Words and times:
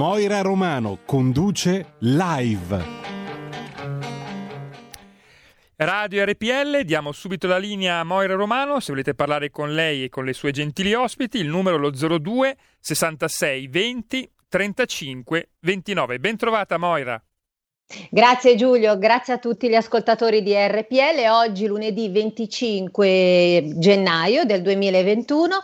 Moira 0.00 0.40
Romano 0.40 1.00
conduce 1.04 1.96
live. 1.98 2.84
Radio 5.76 6.24
RPL, 6.24 6.84
diamo 6.84 7.12
subito 7.12 7.46
la 7.46 7.58
linea 7.58 7.98
a 7.98 8.04
Moira 8.04 8.32
Romano, 8.32 8.80
se 8.80 8.92
volete 8.92 9.12
parlare 9.12 9.50
con 9.50 9.74
lei 9.74 10.04
e 10.04 10.08
con 10.08 10.24
le 10.24 10.32
sue 10.32 10.52
gentili 10.52 10.94
ospiti, 10.94 11.36
il 11.36 11.48
numero 11.48 11.76
è 11.76 11.78
lo 11.78 11.90
02 11.90 12.56
66 12.80 13.66
20 13.66 14.30
35 14.48 15.48
29. 15.60 16.18
Bentrovata 16.18 16.78
Moira. 16.78 17.22
Grazie 18.08 18.54
Giulio, 18.54 18.96
grazie 18.96 19.34
a 19.34 19.38
tutti 19.38 19.68
gli 19.68 19.74
ascoltatori 19.74 20.42
di 20.42 20.54
RPL. 20.54 21.28
Oggi 21.28 21.66
lunedì 21.66 22.08
25 22.08 23.74
gennaio 23.76 24.44
del 24.44 24.62
2021 24.62 25.60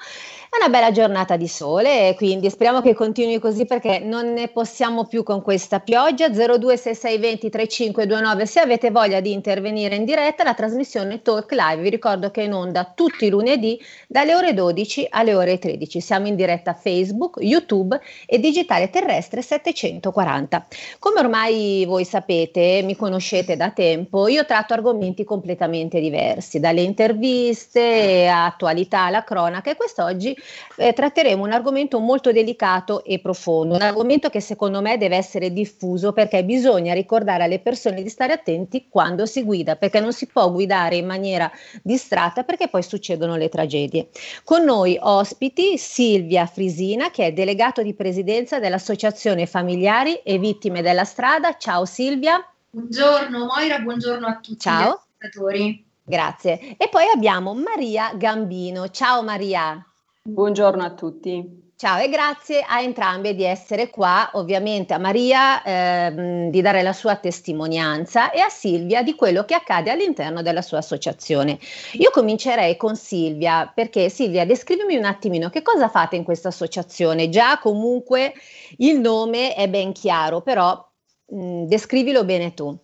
una 0.59 0.69
bella 0.70 0.91
giornata 0.91 1.37
di 1.37 1.48
sole, 1.48 2.15
quindi 2.16 2.49
speriamo 2.49 2.80
che 2.80 2.95
continui 2.95 3.38
così 3.38 3.66
perché 3.66 3.99
non 3.99 4.32
ne 4.32 4.49
possiamo 4.49 5.04
più 5.04 5.23
con 5.23 5.43
questa 5.43 5.80
pioggia. 5.80 6.29
026620 6.29 7.51
3529 7.51 8.46
se 8.46 8.60
avete 8.60 8.90
voglia 8.90 9.21
di 9.21 9.32
intervenire 9.32 9.96
in 9.96 10.04
diretta, 10.04 10.45
la 10.45 10.54
trasmissione 10.54 11.21
Talk 11.21 11.52
Live, 11.52 11.82
vi 11.82 11.90
ricordo 11.90 12.30
che 12.30 12.40
è 12.40 12.45
in 12.45 12.54
onda 12.54 12.90
tutti 12.95 13.26
i 13.26 13.29
lunedì 13.29 13.79
dalle 14.09 14.35
ore 14.35 14.54
12 14.54 15.07
alle 15.10 15.35
ore 15.35 15.59
13. 15.59 16.01
Siamo 16.01 16.26
in 16.26 16.37
diretta 16.37 16.73
Facebook, 16.74 17.37
YouTube 17.41 18.01
e 18.24 18.38
digitale 18.38 18.88
terrestre 18.88 19.43
740. 19.43 20.66
Come 20.98 21.20
ormai 21.20 21.85
voi 21.87 22.04
sapete, 22.04 22.80
mi 22.82 22.96
conoscete 22.96 23.57
da 23.57 23.70
tempo, 23.70 24.26
io 24.26 24.46
tratto 24.46 24.73
argomenti 24.73 25.23
completamente 25.23 26.01
diversi, 26.01 26.60
dalle 26.60 26.80
interviste 26.80 28.26
a 28.26 28.46
attualità 28.46 29.04
alla 29.04 29.23
cronaca 29.23 29.70
e 29.70 29.76
quest'oggi 29.76 30.35
eh, 30.77 30.93
tratteremo 30.93 31.43
un 31.43 31.52
argomento 31.52 31.99
molto 31.99 32.33
delicato 32.33 33.05
e 33.05 33.19
profondo, 33.19 33.75
un 33.75 33.83
argomento 33.83 34.29
che 34.29 34.41
secondo 34.41 34.80
me 34.80 34.99
deve 34.99 35.16
essere 35.16 35.53
diffuso 35.53 36.13
perché 36.13 36.45
bisogna 36.45 36.95
ricordare 36.95 37.45
alle 37.45 37.59
persone 37.59 38.03
di 38.03 38.09
stare 38.09 38.33
attenti 38.33 38.87
quando 38.88 39.27
si 39.27 39.43
guida, 39.43 39.77
perché 39.77 40.01
non 40.01 40.13
si 40.13 40.27
può 40.27 40.51
guidare 40.51 40.97
in 40.97 41.07
maniera 41.07 41.51
distratta 41.83 42.45
perché 42.45 42.69
poi 42.69 42.83
succedono 42.83 43.37
le 43.37 43.49
tragedie. 43.49 44.09
Con 44.45 44.65
noi 44.65 44.99
ospiti 45.01 45.79
Silvia 45.79 46.47
Frisina 46.47 47.10
che 47.10 47.27
è 47.27 47.33
delegato 47.33 47.83
di 47.83 47.95
presidenza 47.95 48.59
dell'Associazione 48.59 49.47
Familiari 49.47 50.21
e 50.23 50.38
Vittime 50.38 50.83
della 50.83 51.05
Strada. 51.05 51.57
Ciao 51.57 51.85
Silvia. 51.85 52.45
Buongiorno 52.71 53.47
Moira, 53.47 53.79
buongiorno 53.79 54.27
a 54.27 54.37
tutti 54.37 54.59
Ciao. 54.59 54.81
gli 54.81 55.27
ascoltatori. 55.27 55.85
Grazie. 56.05 56.77
E 56.77 56.88
poi 56.88 57.05
abbiamo 57.13 57.55
Maria 57.55 58.13
Gambino. 58.15 58.91
Ciao 58.91 59.23
Maria. 59.23 59.85
Buongiorno 60.29 60.82
a 60.82 60.93
tutti. 60.93 61.71
Ciao 61.77 62.01
e 62.01 62.09
grazie 62.09 62.60
a 62.66 62.80
entrambe 62.80 63.32
di 63.37 63.45
essere 63.45 63.91
qua, 63.91 64.31
ovviamente 64.32 64.93
a 64.93 64.99
Maria 64.99 65.62
ehm, 65.62 66.50
di 66.50 66.60
dare 66.60 66.82
la 66.82 66.92
sua 66.92 67.14
testimonianza 67.14 68.32
e 68.32 68.41
a 68.41 68.48
Silvia 68.48 69.04
di 69.04 69.14
quello 69.14 69.44
che 69.44 69.54
accade 69.54 69.88
all'interno 69.88 70.42
della 70.42 70.62
sua 70.62 70.78
associazione. 70.78 71.60
Io 71.92 72.10
comincerei 72.10 72.76
con 72.76 72.97
Silvia 72.97 73.70
perché 73.72 74.09
Silvia 74.09 74.44
descrivimi 74.44 74.97
un 74.97 75.04
attimino 75.04 75.48
che 75.48 75.62
cosa 75.62 75.88
fate 75.88 76.16
in 76.16 76.25
questa 76.25 76.48
associazione. 76.48 77.28
Già 77.28 77.60
comunque 77.60 78.34
il 78.78 78.98
nome 78.98 79.54
è 79.54 79.69
ben 79.69 79.93
chiaro, 79.93 80.41
però 80.41 80.84
mh, 81.26 81.66
descrivilo 81.66 82.25
bene 82.25 82.53
tu. 82.53 82.76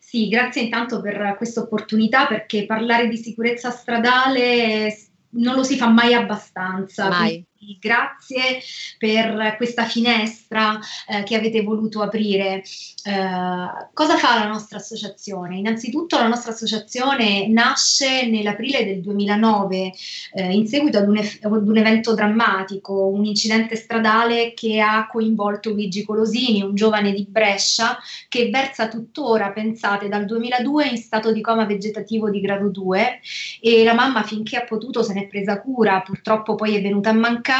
Sì, 0.00 0.26
grazie 0.26 0.62
intanto 0.62 1.00
per 1.00 1.36
questa 1.36 1.60
opportunità 1.60 2.26
perché 2.26 2.66
parlare 2.66 3.06
di 3.06 3.16
sicurezza 3.16 3.70
stradale 3.70 4.90
non 5.32 5.56
lo 5.56 5.62
si 5.62 5.76
fa 5.76 5.88
mai 5.88 6.14
abbastanza. 6.14 7.08
Mai. 7.08 7.44
Grazie 7.78 8.60
per 8.98 9.54
questa 9.56 9.84
finestra 9.84 10.80
eh, 11.06 11.22
che 11.22 11.36
avete 11.36 11.62
voluto 11.62 12.02
aprire. 12.02 12.64
Eh, 13.04 13.88
cosa 13.92 14.16
fa 14.16 14.36
la 14.40 14.48
nostra 14.48 14.78
associazione? 14.78 15.58
Innanzitutto 15.58 16.18
la 16.18 16.26
nostra 16.26 16.50
associazione 16.50 17.46
nasce 17.46 18.26
nell'aprile 18.26 18.84
del 18.84 19.00
2009 19.00 19.92
eh, 20.34 20.52
in 20.52 20.66
seguito 20.66 20.98
ad 20.98 21.08
un, 21.08 21.18
ad 21.18 21.68
un, 21.68 21.76
evento 21.76 22.14
drammatico, 22.14 23.06
un 23.06 23.24
incidente 23.24 23.76
stradale 23.76 24.54
che 24.54 24.80
ha 24.80 25.06
coinvolto 25.06 25.70
Luigi 25.70 26.04
Colosini, 26.04 26.62
un 26.62 26.74
giovane 26.74 27.12
di 27.12 27.26
Brescia 27.28 27.96
che 28.28 28.50
versa 28.50 28.88
tuttora, 28.88 29.52
pensate, 29.52 30.08
dal 30.08 30.24
2002 30.24 30.88
in 30.88 30.96
stato 30.96 31.30
di 31.30 31.40
coma 31.40 31.64
vegetativo 31.64 32.28
di 32.28 32.40
grado 32.40 32.70
2 32.70 33.20
e 33.60 33.84
la 33.84 33.94
mamma 33.94 34.24
finché 34.24 34.56
ha 34.56 34.64
potuto 34.64 35.04
se 35.04 35.14
n'è 35.14 35.28
presa 35.28 35.60
cura, 35.60 36.00
purtroppo 36.00 36.56
poi 36.56 36.74
è 36.74 36.82
venuta 36.82 37.10
a 37.10 37.14
mancare 37.14 37.50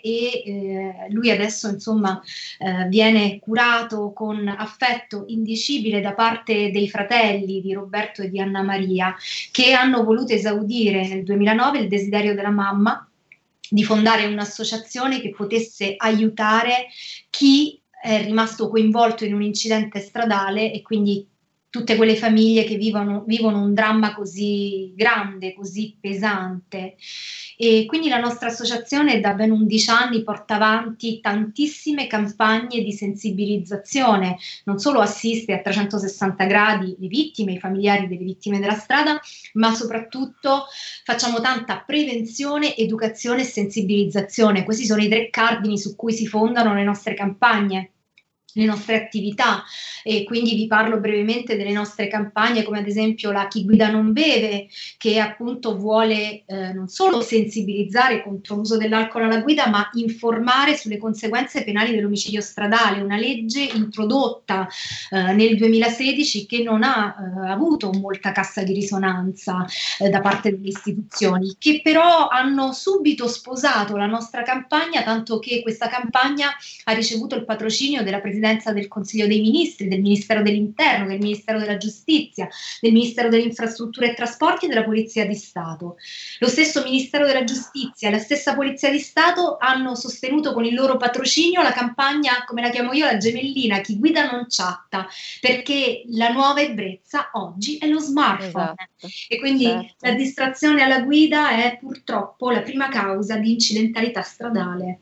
e 0.00 0.42
eh, 0.44 1.06
lui 1.10 1.30
adesso 1.30 1.68
insomma 1.68 2.20
eh, 2.58 2.86
viene 2.88 3.38
curato 3.38 4.12
con 4.12 4.46
affetto 4.48 5.24
indicibile 5.28 6.00
da 6.00 6.14
parte 6.14 6.70
dei 6.70 6.88
fratelli 6.88 7.60
di 7.60 7.72
Roberto 7.72 8.22
e 8.22 8.30
di 8.30 8.40
Anna 8.40 8.62
Maria 8.62 9.14
che 9.50 9.72
hanno 9.72 10.04
voluto 10.04 10.32
esaudire 10.32 11.06
nel 11.08 11.24
2009 11.24 11.78
il 11.78 11.88
desiderio 11.88 12.34
della 12.34 12.50
mamma 12.50 13.04
di 13.68 13.84
fondare 13.84 14.26
un'associazione 14.26 15.20
che 15.20 15.30
potesse 15.30 15.94
aiutare 15.96 16.86
chi 17.30 17.80
è 18.02 18.22
rimasto 18.24 18.68
coinvolto 18.68 19.24
in 19.24 19.34
un 19.34 19.42
incidente 19.42 20.00
stradale 20.00 20.72
e 20.72 20.82
quindi 20.82 21.26
tutte 21.70 21.94
quelle 21.94 22.16
famiglie 22.16 22.64
che 22.64 22.74
vivono, 22.74 23.22
vivono, 23.26 23.62
un 23.62 23.72
dramma 23.72 24.12
così 24.12 24.92
grande, 24.96 25.54
così 25.54 25.96
pesante. 25.98 26.96
E 27.56 27.84
quindi 27.86 28.08
la 28.08 28.18
nostra 28.18 28.48
associazione 28.48 29.20
da 29.20 29.34
ben 29.34 29.52
11 29.52 29.90
anni 29.90 30.22
porta 30.24 30.56
avanti 30.56 31.20
tantissime 31.20 32.08
campagne 32.08 32.82
di 32.82 32.92
sensibilizzazione, 32.92 34.36
non 34.64 34.80
solo 34.80 34.98
assiste 34.98 35.52
a 35.52 35.60
360 35.60 36.44
gradi 36.44 36.96
le 36.98 37.06
vittime, 37.06 37.52
i 37.52 37.58
familiari 37.58 38.08
delle 38.08 38.24
vittime 38.24 38.58
della 38.58 38.74
strada, 38.74 39.20
ma 39.52 39.72
soprattutto 39.72 40.64
facciamo 41.04 41.40
tanta 41.40 41.84
prevenzione, 41.86 42.76
educazione 42.76 43.42
e 43.42 43.44
sensibilizzazione. 43.44 44.64
Questi 44.64 44.86
sono 44.86 45.02
i 45.02 45.08
tre 45.08 45.30
cardini 45.30 45.78
su 45.78 45.94
cui 45.94 46.12
si 46.12 46.26
fondano 46.26 46.74
le 46.74 46.82
nostre 46.82 47.14
campagne 47.14 47.92
le 48.54 48.64
nostre 48.64 48.96
attività. 48.96 49.62
E 50.02 50.24
quindi 50.24 50.54
vi 50.54 50.66
parlo 50.66 50.98
brevemente 50.98 51.56
delle 51.56 51.72
nostre 51.72 52.08
campagne 52.08 52.62
come 52.62 52.78
ad 52.78 52.86
esempio 52.86 53.30
la 53.30 53.48
Chi 53.48 53.64
guida 53.64 53.90
non 53.90 54.12
beve 54.12 54.68
che 54.96 55.18
appunto 55.18 55.76
vuole 55.76 56.42
eh, 56.46 56.72
non 56.72 56.88
solo 56.88 57.20
sensibilizzare 57.20 58.22
contro 58.22 58.56
l'uso 58.56 58.76
dell'alcol 58.76 59.24
alla 59.24 59.40
guida 59.40 59.68
ma 59.68 59.90
informare 59.94 60.76
sulle 60.76 60.98
conseguenze 60.98 61.64
penali 61.64 61.94
dell'omicidio 61.94 62.40
stradale, 62.40 63.02
una 63.02 63.16
legge 63.16 63.60
introdotta 63.60 64.66
eh, 65.10 65.32
nel 65.32 65.56
2016 65.56 66.46
che 66.46 66.62
non 66.62 66.82
ha 66.82 67.14
eh, 67.18 67.50
avuto 67.50 67.90
molta 67.92 68.32
cassa 68.32 68.62
di 68.62 68.72
risonanza 68.72 69.66
eh, 69.98 70.08
da 70.08 70.20
parte 70.20 70.50
delle 70.50 70.68
istituzioni 70.68 71.56
che 71.58 71.80
però 71.82 72.28
hanno 72.28 72.72
subito 72.72 73.28
sposato 73.28 73.96
la 73.96 74.06
nostra 74.06 74.42
campagna 74.42 75.02
tanto 75.02 75.38
che 75.38 75.60
questa 75.62 75.88
campagna 75.88 76.48
ha 76.84 76.92
ricevuto 76.92 77.34
il 77.34 77.44
patrocinio 77.44 78.02
della 78.02 78.20
Presidenza 78.20 78.39
presidenza 78.40 78.72
del 78.72 78.88
Consiglio 78.88 79.26
dei 79.26 79.40
Ministri, 79.40 79.86
del 79.86 80.00
Ministero 80.00 80.42
dell'Interno, 80.42 81.06
del 81.06 81.18
Ministero 81.18 81.58
della 81.58 81.76
Giustizia, 81.76 82.48
del 82.80 82.92
Ministero 82.92 83.28
delle 83.28 83.42
Infrastrutture 83.42 84.10
e 84.10 84.14
Trasporti 84.14 84.64
e 84.64 84.68
della 84.68 84.84
Polizia 84.84 85.26
di 85.26 85.34
Stato. 85.34 85.96
Lo 86.38 86.48
stesso 86.48 86.82
Ministero 86.82 87.26
della 87.26 87.44
Giustizia 87.44 88.08
e 88.08 88.12
la 88.12 88.18
stessa 88.18 88.54
Polizia 88.54 88.90
di 88.90 88.98
Stato 88.98 89.58
hanno 89.60 89.94
sostenuto 89.94 90.52
con 90.52 90.64
il 90.64 90.74
loro 90.74 90.96
patrocinio 90.96 91.62
la 91.62 91.72
campagna, 91.72 92.44
come 92.46 92.62
la 92.62 92.70
chiamo 92.70 92.92
io, 92.92 93.04
la 93.04 93.18
gemellina, 93.18 93.80
chi 93.80 93.98
guida 93.98 94.30
non 94.30 94.46
chatta, 94.48 95.06
perché 95.40 96.02
la 96.08 96.30
nuova 96.30 96.60
ebbrezza 96.60 97.30
oggi 97.34 97.76
è 97.76 97.86
lo 97.86 97.98
smartphone. 97.98 98.74
Esatto, 98.76 99.08
e 99.28 99.38
quindi 99.38 99.64
certo. 99.64 99.94
la 100.00 100.12
distrazione 100.12 100.82
alla 100.82 101.02
guida 101.02 101.50
è 101.50 101.76
purtroppo 101.78 102.50
la 102.50 102.62
prima 102.62 102.88
causa 102.88 103.36
di 103.36 103.52
incidentalità 103.52 104.22
stradale. 104.22 105.00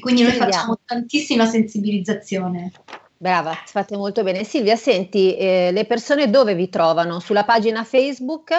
Quindi 0.00 0.22
noi 0.22 0.32
Silvia. 0.32 0.50
facciamo 0.50 0.78
tantissima 0.84 1.46
sensibilizzazione. 1.46 2.72
Brava, 3.16 3.54
fate 3.64 3.96
molto 3.96 4.22
bene. 4.22 4.44
Silvia, 4.44 4.76
senti, 4.76 5.36
eh, 5.36 5.70
le 5.72 5.84
persone 5.86 6.28
dove 6.28 6.54
vi 6.54 6.68
trovano? 6.68 7.20
Sulla 7.20 7.44
pagina 7.44 7.84
Facebook? 7.84 8.52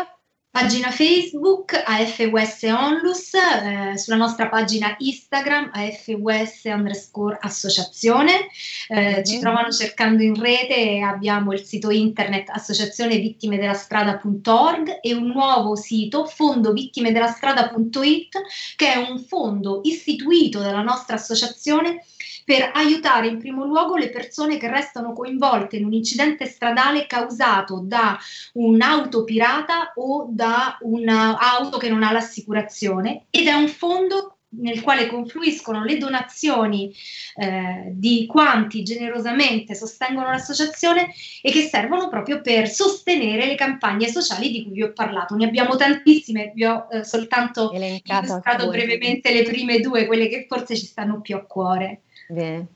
Pagina 0.55 0.89
Facebook 0.89 1.83
AFUS 1.85 2.63
Onlus, 2.63 3.33
eh, 3.33 3.97
sulla 3.97 4.15
nostra 4.15 4.47
pagina 4.47 4.95
Instagram 4.99 5.69
AFUS 5.73 6.61
underscore 6.63 7.37
associazione, 7.41 8.47
eh, 8.87 9.21
ci 9.25 9.33
mhm. 9.33 9.41
trovano 9.41 9.69
cercando 9.69 10.23
in 10.23 10.41
rete 10.41 11.01
abbiamo 11.01 11.51
il 11.51 11.65
sito 11.65 11.89
internet 11.89 12.49
associazionevittimedelastrada.org 12.49 14.99
e 15.01 15.13
un 15.13 15.27
nuovo 15.27 15.75
sito 15.75 16.23
fondovittimedelastrada.it 16.23 18.41
che 18.77 18.93
è 18.93 18.95
un 18.95 19.19
fondo 19.19 19.81
istituito 19.83 20.59
dalla 20.59 20.83
nostra 20.83 21.17
associazione 21.17 22.05
per 22.45 22.69
aiutare 22.75 23.27
in 23.27 23.39
primo 23.39 23.65
luogo 23.65 23.97
le 23.97 24.11
persone 24.11 24.57
che 24.57 24.69
restano 24.69 25.13
coinvolte 25.13 25.77
in 25.77 25.85
un 25.85 25.93
incidente 25.93 26.45
stradale 26.45 27.07
causato 27.07 27.81
da 27.83 28.17
un'auto 28.53 29.23
pirata 29.23 29.93
o 29.95 30.27
da 30.29 30.77
un'auto 30.81 31.77
che 31.77 31.89
non 31.89 32.03
ha 32.03 32.11
l'assicurazione 32.11 33.25
ed 33.31 33.47
è 33.47 33.53
un 33.53 33.67
fondo 33.67 34.35
nel 34.57 34.81
quale 34.81 35.07
confluiscono 35.07 35.83
le 35.83 35.97
donazioni 35.97 36.93
eh, 37.35 37.89
di 37.91 38.25
quanti 38.25 38.83
generosamente 38.83 39.75
sostengono 39.75 40.29
l'associazione 40.29 41.13
e 41.41 41.51
che 41.51 41.61
servono 41.61 42.07
proprio 42.07 42.41
per 42.41 42.69
sostenere 42.69 43.47
le 43.47 43.55
campagne 43.55 44.07
sociali 44.07 44.51
di 44.51 44.63
cui 44.63 44.73
vi 44.73 44.83
ho 44.83 44.93
parlato. 44.93 45.35
Ne 45.35 45.45
abbiamo 45.45 45.75
tantissime, 45.75 46.51
vi 46.53 46.65
ho 46.65 46.87
eh, 46.89 47.03
soltanto 47.03 47.71
illustrato 47.73 48.69
brevemente 48.69 49.33
le 49.33 49.43
prime 49.43 49.79
due, 49.79 50.05
quelle 50.05 50.29
che 50.29 50.45
forse 50.47 50.77
ci 50.77 50.85
stanno 50.85 51.19
più 51.21 51.35
a 51.35 51.43
cuore. 51.43 52.01
Bene. 52.27 52.67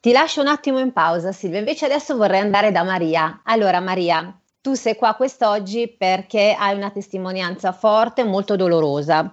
Ti 0.00 0.12
lascio 0.12 0.40
un 0.40 0.48
attimo 0.48 0.78
in 0.78 0.92
pausa, 0.92 1.32
Silvia. 1.32 1.58
Invece 1.58 1.84
adesso 1.84 2.16
vorrei 2.16 2.40
andare 2.40 2.72
da 2.72 2.82
Maria. 2.82 3.40
Allora, 3.44 3.80
Maria, 3.80 4.36
tu 4.60 4.74
sei 4.74 4.96
qua 4.96 5.14
quest'oggi 5.14 5.88
perché 5.88 6.56
hai 6.58 6.76
una 6.76 6.90
testimonianza 6.90 7.72
forte 7.72 8.22
e 8.22 8.24
molto 8.24 8.56
dolorosa. 8.56 9.32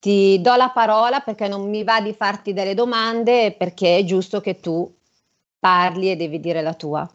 Ti 0.00 0.40
do 0.40 0.54
la 0.54 0.70
parola 0.70 1.20
perché 1.20 1.48
non 1.48 1.68
mi 1.68 1.82
va 1.82 2.00
di 2.00 2.14
farti 2.14 2.52
delle 2.52 2.74
domande, 2.74 3.52
perché 3.52 3.98
è 3.98 4.04
giusto 4.04 4.40
che 4.40 4.60
tu 4.60 4.92
parli 5.58 6.10
e 6.10 6.16
devi 6.16 6.38
dire 6.38 6.62
la 6.62 6.74
tua. 6.74 7.08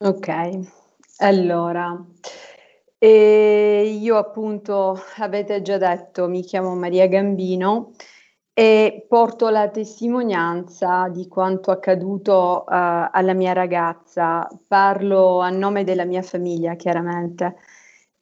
Ok, 0.00 0.58
allora, 1.18 1.96
eh, 2.98 3.98
io 4.00 4.16
appunto 4.16 5.00
avete 5.18 5.62
già 5.62 5.78
detto, 5.78 6.28
mi 6.28 6.42
chiamo 6.42 6.74
Maria 6.74 7.06
Gambino 7.06 7.92
e 8.58 9.06
porto 9.08 9.50
la 9.50 9.68
testimonianza 9.68 11.08
di 11.10 11.28
quanto 11.28 11.70
accaduto 11.70 12.64
uh, 12.66 13.06
alla 13.12 13.32
mia 13.32 13.52
ragazza. 13.52 14.48
Parlo 14.66 15.38
a 15.38 15.48
nome 15.48 15.84
della 15.84 16.04
mia 16.04 16.22
famiglia, 16.22 16.74
chiaramente. 16.74 17.54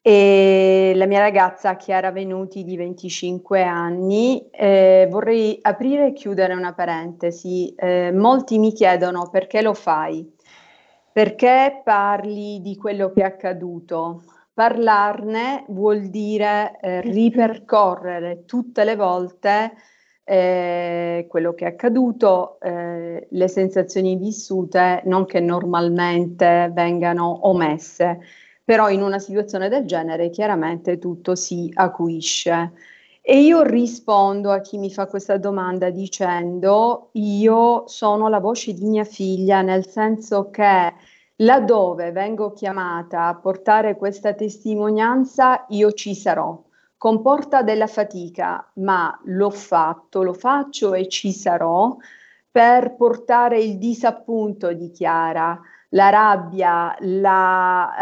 E 0.02 0.92
la 0.94 1.06
mia 1.06 1.20
ragazza 1.20 1.76
Chiara 1.76 2.10
Venuti 2.12 2.64
di 2.64 2.76
25 2.76 3.62
anni, 3.62 4.46
eh, 4.50 5.08
vorrei 5.10 5.58
aprire 5.62 6.08
e 6.08 6.12
chiudere 6.12 6.52
una 6.52 6.74
parentesi. 6.74 7.74
Eh, 7.74 8.12
molti 8.12 8.58
mi 8.58 8.74
chiedono 8.74 9.30
perché 9.30 9.62
lo 9.62 9.72
fai, 9.72 10.30
perché 11.10 11.80
parli 11.82 12.60
di 12.60 12.76
quello 12.76 13.10
che 13.10 13.22
è 13.22 13.24
accaduto. 13.24 14.24
Parlarne 14.52 15.64
vuol 15.68 16.10
dire 16.10 16.78
eh, 16.82 17.00
ripercorrere 17.00 18.44
tutte 18.44 18.84
le 18.84 18.96
volte 18.96 19.72
eh, 20.28 21.26
quello 21.28 21.55
che 21.55 21.67
è 21.67 21.69
accaduto, 21.69 22.58
eh, 22.61 23.28
le 23.31 23.49
sensazioni 23.49 24.17
vissute, 24.17 25.02
non 25.05 25.25
che 25.25 25.38
normalmente 25.38 26.69
vengano 26.75 27.46
omesse, 27.46 28.19
però 28.64 28.90
in 28.90 29.02
una 29.02 29.20
situazione 29.20 29.69
del 29.69 29.87
genere 29.87 30.31
chiaramente 30.31 30.99
tutto 30.99 31.37
si 31.37 31.70
acuisce. 31.73 32.73
E 33.23 33.40
io 33.40 33.62
rispondo 33.62 34.50
a 34.50 34.61
chi 34.61 34.78
mi 34.78 34.90
fa 34.90 35.06
questa 35.06 35.37
domanda 35.38 35.90
dicendo 35.90 37.11
io 37.12 37.84
sono 37.87 38.28
la 38.28 38.40
voce 38.40 38.73
di 38.73 38.84
mia 38.84 39.05
figlia, 39.05 39.62
nel 39.62 39.87
senso 39.87 40.50
che 40.50 40.93
laddove 41.37 42.11
vengo 42.11 42.52
chiamata 42.52 43.28
a 43.28 43.37
portare 43.37 43.96
questa 43.96 44.34
testimonianza, 44.34 45.67
io 45.69 45.93
ci 45.93 46.14
sarò 46.17 46.65
comporta 46.96 47.62
della 47.62 47.87
fatica, 47.87 48.70
ma 48.76 49.19
l'ho 49.25 49.50
fatto, 49.50 50.22
lo 50.22 50.32
faccio 50.32 50.94
e 50.94 51.08
ci 51.08 51.32
sarò 51.32 51.96
per 52.50 52.96
portare 52.96 53.60
il 53.60 53.76
disappunto 53.76 54.72
di 54.72 54.90
Chiara, 54.90 55.60
la 55.90 56.08
rabbia, 56.08 56.96
la 57.00 57.94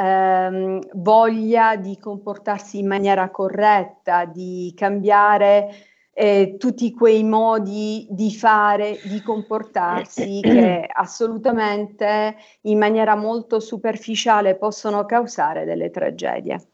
ehm, 0.46 0.80
voglia 0.94 1.76
di 1.76 1.98
comportarsi 1.98 2.78
in 2.78 2.86
maniera 2.86 3.30
corretta, 3.30 4.26
di 4.26 4.72
cambiare 4.76 5.68
eh, 6.12 6.54
tutti 6.56 6.92
quei 6.92 7.24
modi 7.24 8.06
di 8.08 8.32
fare, 8.32 9.00
di 9.04 9.20
comportarsi 9.20 10.40
che 10.40 10.86
assolutamente 10.94 12.36
in 12.62 12.78
maniera 12.78 13.16
molto 13.16 13.58
superficiale 13.58 14.54
possono 14.54 15.04
causare 15.04 15.64
delle 15.64 15.90
tragedie. 15.90 16.73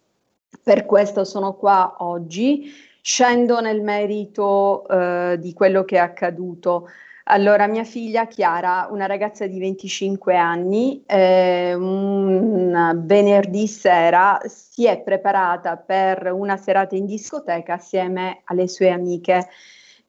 Per 0.62 0.84
questo 0.84 1.24
sono 1.24 1.54
qua 1.54 1.96
oggi, 1.98 2.70
scendo 3.00 3.60
nel 3.60 3.82
merito 3.82 4.86
eh, 4.88 5.36
di 5.38 5.52
quello 5.52 5.84
che 5.84 5.96
è 5.96 6.00
accaduto. 6.00 6.88
Allora, 7.24 7.68
mia 7.68 7.84
figlia 7.84 8.26
Chiara, 8.26 8.88
una 8.90 9.06
ragazza 9.06 9.46
di 9.46 9.58
25 9.60 10.36
anni, 10.36 11.04
eh, 11.06 11.74
un 11.74 13.02
venerdì 13.04 13.68
sera 13.68 14.40
si 14.44 14.86
è 14.86 15.00
preparata 15.00 15.76
per 15.76 16.32
una 16.32 16.56
serata 16.56 16.96
in 16.96 17.06
discoteca 17.06 17.74
assieme 17.74 18.40
alle 18.44 18.66
sue 18.66 18.90
amiche 18.90 19.48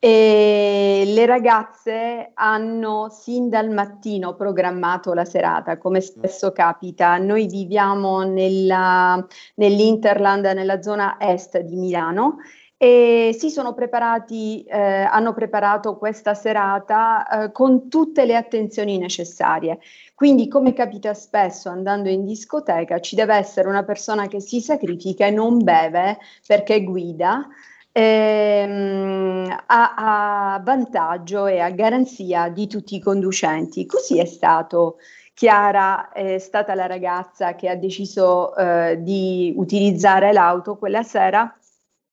e 0.03 1.03
le 1.05 1.27
ragazze 1.27 2.31
hanno 2.33 3.09
sin 3.11 3.49
dal 3.49 3.69
mattino 3.69 4.33
programmato 4.33 5.13
la 5.13 5.25
serata, 5.25 5.77
come 5.77 6.01
spesso 6.01 6.51
capita. 6.51 7.19
Noi 7.19 7.45
viviamo 7.45 8.23
nella, 8.23 9.23
nell'Interland, 9.57 10.43
nella 10.45 10.81
zona 10.81 11.17
est 11.19 11.59
di 11.59 11.75
Milano 11.75 12.37
e 12.77 13.35
si 13.37 13.51
sono 13.51 13.75
preparati, 13.75 14.63
eh, 14.63 14.75
hanno 14.75 15.33
preparato 15.33 15.97
questa 15.97 16.33
serata 16.33 17.27
eh, 17.27 17.51
con 17.51 17.87
tutte 17.87 18.25
le 18.25 18.35
attenzioni 18.35 18.97
necessarie. 18.97 19.77
Quindi, 20.15 20.47
come 20.47 20.73
capita 20.73 21.13
spesso 21.13 21.69
andando 21.69 22.09
in 22.09 22.25
discoteca, 22.25 22.99
ci 22.99 23.13
deve 23.15 23.35
essere 23.35 23.67
una 23.67 23.83
persona 23.83 24.27
che 24.27 24.39
si 24.39 24.61
sacrifica 24.61 25.27
e 25.27 25.29
non 25.29 25.63
beve 25.63 26.17
perché 26.47 26.83
guida 26.83 27.47
ehm, 27.91 29.63
a, 29.65 30.53
a, 30.53 30.59
vantaggio 30.63 31.45
e 31.47 31.59
a 31.59 31.69
garanzia 31.69 32.49
di 32.49 32.67
tutti 32.67 32.95
i 32.95 32.99
conducenti. 32.99 33.85
Così 33.85 34.19
è 34.19 34.25
stato. 34.25 34.97
Chiara 35.33 36.11
è 36.11 36.37
stata 36.39 36.75
la 36.75 36.85
ragazza 36.85 37.55
che 37.55 37.69
ha 37.69 37.75
deciso 37.75 38.55
eh, 38.55 38.99
di 39.01 39.53
utilizzare 39.57 40.31
l'auto 40.33 40.77
quella 40.77 41.03
sera 41.03 41.55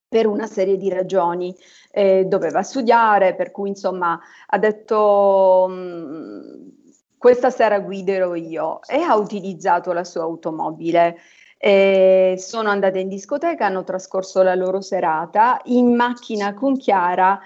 per 0.08 0.26
una 0.26 0.46
serie 0.46 0.76
di 0.76 0.88
ragioni. 0.88 1.54
Eh, 1.90 2.24
doveva 2.26 2.62
studiare, 2.62 3.34
per 3.34 3.50
cui 3.50 3.70
insomma 3.70 4.18
ha 4.46 4.58
detto 4.58 5.66
mm, 5.68 6.68
questa 7.18 7.50
sera 7.50 7.80
guiderò 7.80 8.34
io 8.34 8.80
e 8.86 9.00
ha 9.00 9.16
utilizzato 9.16 9.92
la 9.92 10.04
sua 10.04 10.22
automobile. 10.22 11.16
Eh, 11.60 12.36
sono 12.38 12.68
andate 12.70 13.00
in 13.00 13.08
discoteca, 13.08 13.66
hanno 13.66 13.82
trascorso 13.82 14.42
la 14.42 14.54
loro 14.54 14.80
serata. 14.80 15.60
In 15.64 15.94
macchina 15.94 16.54
con 16.54 16.76
Chiara 16.76 17.40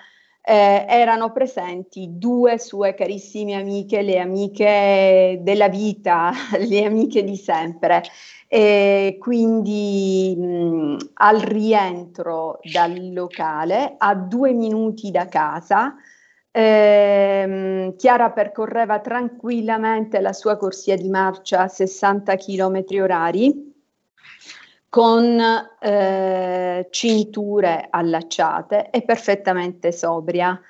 eh, 0.45 0.85
erano 0.89 1.33
presenti 1.33 2.09
due 2.19 2.59
sue 2.59 2.95
carissime 2.95 3.55
amiche, 3.55 4.03
le 4.03 4.19
amiche 4.19 5.39
della 5.43 5.69
vita, 5.69 6.31
le 6.59 6.85
amiche 6.85 7.25
di 7.25 7.37
sempre. 7.37 8.03
E 8.49 9.17
quindi 9.19 10.35
mh, 10.37 10.97
al 11.15 11.41
rientro 11.41 12.61
dal 12.63 13.13
locale, 13.13 13.95
a 13.97 14.15
due 14.15 14.53
minuti 14.53 15.11
da 15.11 15.27
casa, 15.27 15.95
ehm, 16.51 17.97
Chiara 17.97 18.31
percorreva 18.31 19.01
tranquillamente 19.01 20.21
la 20.21 20.33
sua 20.35 20.57
corsia 20.59 20.97
di 20.97 21.09
marcia 21.09 21.63
a 21.63 21.69
60 21.69 22.37
km 22.37 22.85
orari 23.01 23.72
con 24.93 25.41
eh, 25.81 26.87
cinture 26.91 27.87
allacciate 27.89 28.91
e 28.91 29.01
perfettamente 29.01 29.91
sobria. 29.91 30.61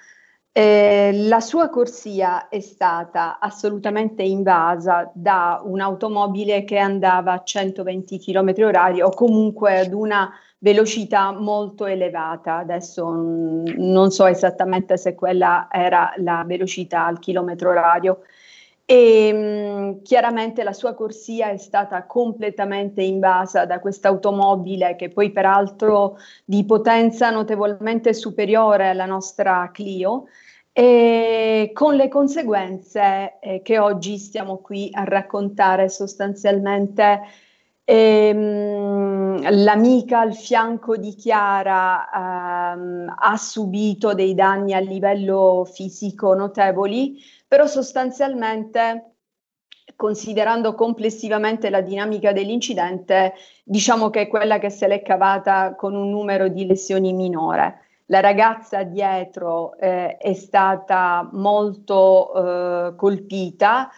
Eh, 0.53 1.11
la 1.25 1.41
sua 1.41 1.69
corsia 1.69 2.47
è 2.47 2.61
stata 2.61 3.41
assolutamente 3.41 4.23
invasa 4.23 5.11
da 5.13 5.61
un'automobile 5.65 6.63
che 6.63 6.79
andava 6.79 7.33
a 7.33 7.43
120 7.43 8.21
km 8.21 8.55
orari 8.59 9.03
o 9.03 9.11
comunque 9.11 9.81
ad 9.81 9.93
una 9.93 10.33
velocità 10.59 11.33
molto 11.33 11.87
elevata. 11.87 12.59
Adesso 12.59 13.11
non 13.11 14.11
so 14.13 14.27
esattamente 14.27 14.99
se 14.99 15.17
quella 15.17 15.67
era 15.69 16.13
la 16.19 16.45
velocità 16.47 17.07
al 17.07 17.19
chilometro 17.19 17.71
orario 17.71 18.21
e 18.93 19.33
mh, 19.33 20.03
chiaramente 20.03 20.63
la 20.63 20.75
sua 20.75 20.93
corsia 20.93 21.49
è 21.49 21.57
stata 21.57 22.05
completamente 22.05 23.01
invasa 23.01 23.65
da 23.65 23.81
questa 23.81 24.09
automobile 24.09 24.97
che 24.97 25.09
poi 25.09 25.31
peraltro 25.31 26.19
di 26.45 26.63
potenza 26.67 27.31
notevolmente 27.31 28.13
superiore 28.13 28.91
alla 28.91 29.07
nostra 29.07 29.71
Clio 29.73 30.25
e 30.73 31.71
con 31.73 31.95
le 31.95 32.09
conseguenze 32.09 33.39
eh, 33.41 33.63
che 33.63 33.79
oggi 33.79 34.19
stiamo 34.19 34.59
qui 34.59 34.91
a 34.93 35.05
raccontare 35.05 35.89
sostanzialmente 35.89 37.21
ehm, 37.85 39.63
l'amica 39.65 40.21
al 40.21 40.35
fianco 40.35 40.99
di 40.99 41.15
Chiara 41.15 42.75
ehm, 42.75 43.15
ha 43.17 43.37
subito 43.39 44.13
dei 44.13 44.35
danni 44.35 44.75
a 44.75 44.81
livello 44.81 45.67
fisico 45.71 46.35
notevoli 46.35 47.41
però 47.53 47.67
sostanzialmente 47.67 49.17
considerando 49.95 50.75
complessivamente 50.75 51.69
la 51.69 51.83
dinamica 51.83 52.33
dell'incidente, 52.33 53.35
diciamo 53.63 54.09
che 54.09 54.23
è 54.23 54.27
quella 54.29 54.59
che 54.59 54.71
se 54.71 54.87
l'è 54.87 55.03
cavata 55.03 55.75
con 55.75 55.95
un 55.95 56.09
numero 56.09 56.49
di 56.49 56.65
lesioni 56.65 57.13
minore. 57.13 57.81
La 58.07 58.21
ragazza 58.21 58.85
dietro 58.85 59.77
eh, 59.77 60.17
è 60.17 60.33
stata 60.33 61.29
molto 61.33 62.33
eh, 62.33 62.95
colpita. 62.97 63.91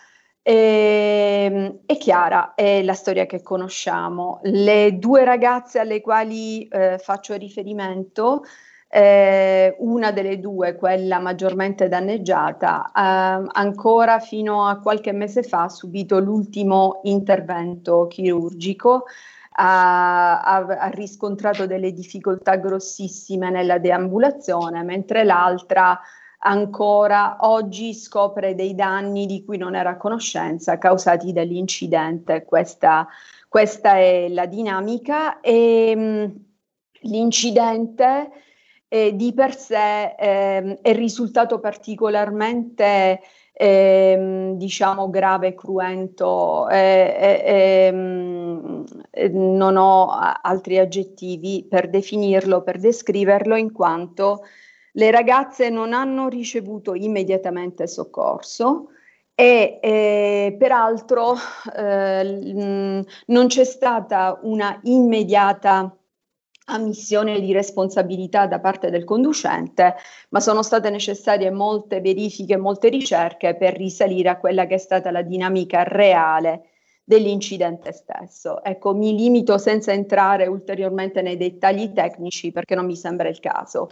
E, 0.43 1.81
è 1.87 1.97
chiara, 1.97 2.55
è 2.55 2.83
la 2.83 2.95
storia 2.95 3.25
che 3.25 3.41
conosciamo. 3.41 4.41
Le 4.43 4.99
due 4.99 5.23
ragazze 5.23 5.79
alle 5.79 6.01
quali 6.01 6.67
eh, 6.67 6.99
faccio 6.99 7.35
riferimento 7.35 8.43
eh, 8.95 9.75
una 9.81 10.13
delle 10.13 10.39
due, 10.39 10.77
quella 10.77 11.19
maggiormente 11.19 11.89
danneggiata, 11.89 12.93
eh, 12.95 13.49
ancora 13.51 14.21
fino 14.21 14.69
a 14.69 14.79
qualche 14.79 15.11
mese 15.11 15.43
fa 15.43 15.65
ha 15.65 15.69
subito 15.69 16.21
l'ultimo 16.21 17.01
intervento 17.03 18.07
chirurgico, 18.07 19.07
ha, 19.57 20.41
ha, 20.43 20.57
ha 20.59 20.89
riscontrato 20.91 21.67
delle 21.67 21.93
difficoltà 21.93 22.55
grossissime 22.55 23.51
nella 23.51 23.79
deambulazione, 23.79 24.85
mentre 24.85 25.25
l'altra 25.25 25.99
ancora 26.47 27.39
oggi 27.41 27.95
scopre 27.95 28.55
dei 28.55 28.77
danni 28.77 29.27
di 29.27 29.45
cui 29.45 29.57
non 29.57 29.75
era 29.75 29.91
a 29.91 29.97
conoscenza 29.97 30.79
causati 30.79 31.33
dall'incidente. 31.33 32.45
Questa, 32.45 33.09
questa 33.49 33.97
è 33.97 34.29
la 34.29 34.47
dinamica 34.47 35.41
e 35.41 35.97
mh, 35.97 36.45
l'incidente 37.09 38.31
eh, 38.95 39.17
di 39.17 39.35
per 39.35 39.57
sé 39.57 40.15
eh, 40.17 40.79
è 40.81 40.95
risultato 40.95 41.59
particolarmente 41.59 43.21
eh, 43.53 44.53
diciamo 44.55 45.11
grave 45.11 45.49
e 45.49 45.55
cruento 45.55 46.69
ehm, 46.69 48.05
non 49.33 49.77
ho 49.77 50.11
altri 50.41 50.79
aggettivi 50.79 51.67
per 51.69 51.91
definirlo, 51.91 52.63
per 52.63 52.79
descriverlo 52.79 53.57
in 53.57 53.73
quanto 53.73 54.45
le 54.93 55.11
ragazze 55.11 55.71
non 55.71 55.93
hanno 55.93 56.29
ricevuto 56.29 56.95
immediatamente 56.95 57.89
soccorso 57.89 58.91
e 59.35 59.81
eh, 59.83 60.55
peraltro 60.57 61.35
eh, 61.77 63.05
non 63.27 63.47
c'è 63.49 63.65
stata 63.65 64.39
una 64.43 64.79
immediata 64.85 65.97
ammissione 66.67 67.41
di 67.41 67.53
responsabilità 67.53 68.47
da 68.47 68.61
parte 68.61 68.91
del 68.91 69.05
conducente, 69.05 69.95
ma 70.31 70.41
sono 70.41 70.63
state 70.63 70.91
necessarie 70.91 71.51
molte 71.51 72.01
verifiche, 72.01 72.57
molte 72.57 72.89
ricerche 72.89 73.55
per 73.55 73.77
risalire 73.77 74.31
a 74.31 74.39
quella 74.39 74.67
che 74.67 74.75
è 74.75 74.79
stata 74.79 75.11
la 75.11 75.23
dinamica 75.23 75.83
reale 75.83 76.69
dell'incidente 77.05 77.93
stesso. 77.93 78.65
Ecco, 78.65 78.95
mi 78.95 79.15
limito 79.15 79.59
senza 79.59 79.93
entrare 79.93 80.47
ulteriormente 80.47 81.21
nei 81.21 81.37
dettagli 81.37 81.93
tecnici 81.93 82.51
perché 82.51 82.75
non 82.75 82.87
mi 82.87 82.97
sembra 82.97 83.29
il 83.29 83.41
caso. 83.41 83.91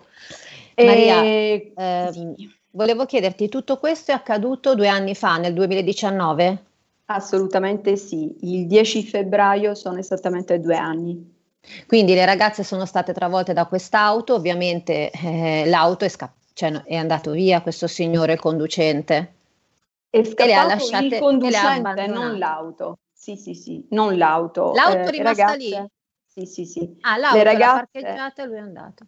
Maria, 0.76 1.22
e... 1.22 1.72
eh, 1.76 2.34
volevo 2.70 3.04
chiederti, 3.04 3.48
tutto 3.48 3.76
questo 3.78 4.12
è 4.12 4.14
accaduto 4.14 4.74
due 4.74 4.88
anni 4.88 5.14
fa, 5.14 5.36
nel 5.36 5.52
2019? 5.52 6.64
Assolutamente 7.06 7.96
sì, 7.96 8.34
il 8.40 8.66
10 8.66 9.04
febbraio 9.04 9.74
sono 9.74 9.98
esattamente 9.98 10.58
due 10.58 10.76
anni. 10.76 11.40
Quindi 11.86 12.14
le 12.14 12.24
ragazze 12.24 12.64
sono 12.64 12.86
state 12.86 13.12
travolte 13.12 13.52
da 13.52 13.66
quest'auto, 13.66 14.34
ovviamente 14.34 15.10
eh, 15.10 15.64
l'auto 15.66 16.04
è, 16.04 16.08
sca- 16.08 16.32
cioè, 16.52 16.82
è, 16.82 16.96
andato 16.96 17.30
via 17.30 17.62
questo 17.62 17.86
signore 17.86 18.36
conducente. 18.36 19.34
È 20.10 20.22
scappato 20.24 20.68
lasciate, 20.68 21.04
il 21.04 21.18
conducente, 21.18 22.06
non 22.06 22.38
l'auto. 22.38 22.98
Sì, 23.12 23.36
sì, 23.36 23.54
sì, 23.54 23.86
non 23.90 24.16
l'auto. 24.16 24.72
L'auto 24.74 24.96
eh, 24.96 25.02
è 25.04 25.10
rimasta 25.10 25.44
ragazze, 25.44 25.56
lì? 25.56 25.86
Sì, 26.26 26.46
sì, 26.46 26.64
sì. 26.66 26.96
Ah, 27.02 27.16
l'auto 27.16 27.36
le 27.36 27.44
ragazze, 27.44 27.88
parcheggiata 27.92 28.42
e 28.42 28.46
lui 28.46 28.56
è 28.56 28.60
andato. 28.60 29.06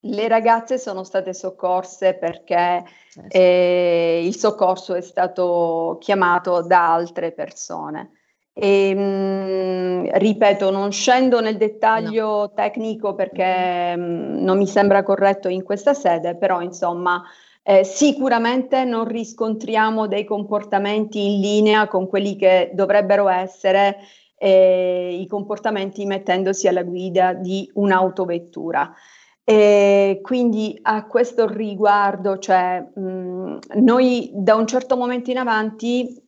Le 0.00 0.28
ragazze 0.28 0.78
sono 0.78 1.02
state 1.02 1.34
soccorse 1.34 2.14
perché 2.14 2.84
eh, 3.28 4.22
il 4.24 4.36
soccorso 4.36 4.94
è 4.94 5.00
stato 5.00 5.96
chiamato 6.00 6.62
da 6.62 6.92
altre 6.92 7.32
persone. 7.32 8.12
E, 8.58 8.94
mh, 8.94 9.00
mm, 9.00 10.04
ripeto, 10.14 10.70
non 10.70 10.90
scendo 10.90 11.40
nel 11.40 11.58
dettaglio 11.58 12.26
no. 12.26 12.52
tecnico 12.54 13.14
perché 13.14 13.94
mh, 13.94 14.00
mm, 14.00 14.42
non 14.42 14.56
mi 14.56 14.66
sembra 14.66 15.02
corretto 15.02 15.48
in 15.48 15.62
questa 15.62 15.92
sede, 15.92 16.36
però 16.36 16.62
insomma 16.62 17.22
eh, 17.62 17.84
sicuramente 17.84 18.84
non 18.84 19.04
riscontriamo 19.06 20.06
dei 20.06 20.24
comportamenti 20.24 21.34
in 21.34 21.40
linea 21.40 21.86
con 21.86 22.06
quelli 22.08 22.36
che 22.36 22.70
dovrebbero 22.72 23.28
essere 23.28 23.98
eh, 24.38 25.18
i 25.20 25.26
comportamenti 25.26 26.06
mettendosi 26.06 26.66
alla 26.66 26.82
guida 26.82 27.34
di 27.34 27.70
un'autovettura. 27.74 28.90
E 29.44 30.20
quindi 30.22 30.78
a 30.80 31.06
questo 31.06 31.46
riguardo, 31.46 32.38
cioè, 32.38 32.80
mh, 32.94 33.00
mm, 33.00 33.56
noi 33.74 34.30
da 34.32 34.54
un 34.54 34.66
certo 34.66 34.96
momento 34.96 35.30
in 35.30 35.36
avanti 35.36 36.25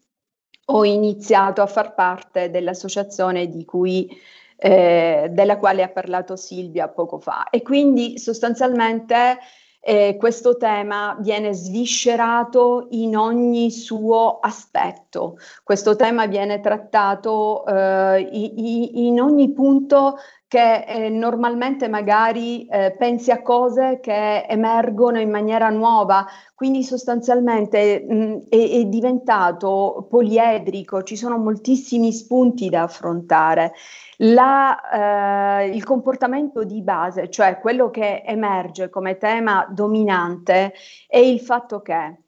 ho 0.70 0.84
iniziato 0.84 1.62
a 1.62 1.66
far 1.66 1.94
parte 1.94 2.50
dell'associazione 2.50 3.48
di 3.48 3.64
cui, 3.64 4.08
eh, 4.56 5.28
della 5.30 5.58
quale 5.58 5.82
ha 5.82 5.88
parlato 5.88 6.36
Silvia 6.36 6.88
poco 6.88 7.18
fa. 7.18 7.48
E 7.50 7.62
quindi 7.62 8.18
sostanzialmente 8.18 9.38
eh, 9.80 10.16
questo 10.18 10.56
tema 10.56 11.16
viene 11.20 11.54
sviscerato 11.54 12.88
in 12.90 13.16
ogni 13.16 13.70
suo 13.70 14.38
aspetto, 14.40 15.38
questo 15.62 15.96
tema 15.96 16.26
viene 16.26 16.60
trattato 16.60 17.64
eh, 17.64 18.20
in 18.20 19.20
ogni 19.20 19.52
punto 19.52 20.18
che 20.48 20.84
eh, 20.84 21.08
normalmente 21.10 21.88
magari 21.88 22.66
eh, 22.66 22.96
pensi 22.96 23.30
a 23.30 23.42
cose 23.42 24.00
che 24.00 24.46
emergono 24.48 25.20
in 25.20 25.28
maniera 25.28 25.68
nuova, 25.68 26.26
quindi 26.54 26.82
sostanzialmente 26.82 28.00
mh, 28.08 28.48
è, 28.48 28.56
è, 28.56 28.84
diventato 28.86 30.06
poliedrico, 30.08 31.02
ci 31.02 31.16
sono 31.16 31.36
moltissimi 31.36 32.12
spunti 32.12 32.70
da 32.70 32.84
affrontare. 32.84 33.74
La, 34.20 35.60
eh, 35.60 35.68
il 35.68 35.84
comportamento 35.84 36.64
di 36.64 36.80
base, 36.80 37.28
cioè 37.28 37.58
quello 37.60 37.90
che 37.90 38.22
emerge 38.24 38.88
come 38.88 39.18
tema 39.18 39.66
dominante, 39.70 40.72
è 41.06 41.18
il 41.18 41.40
fatto 41.40 41.82
che 41.82 42.22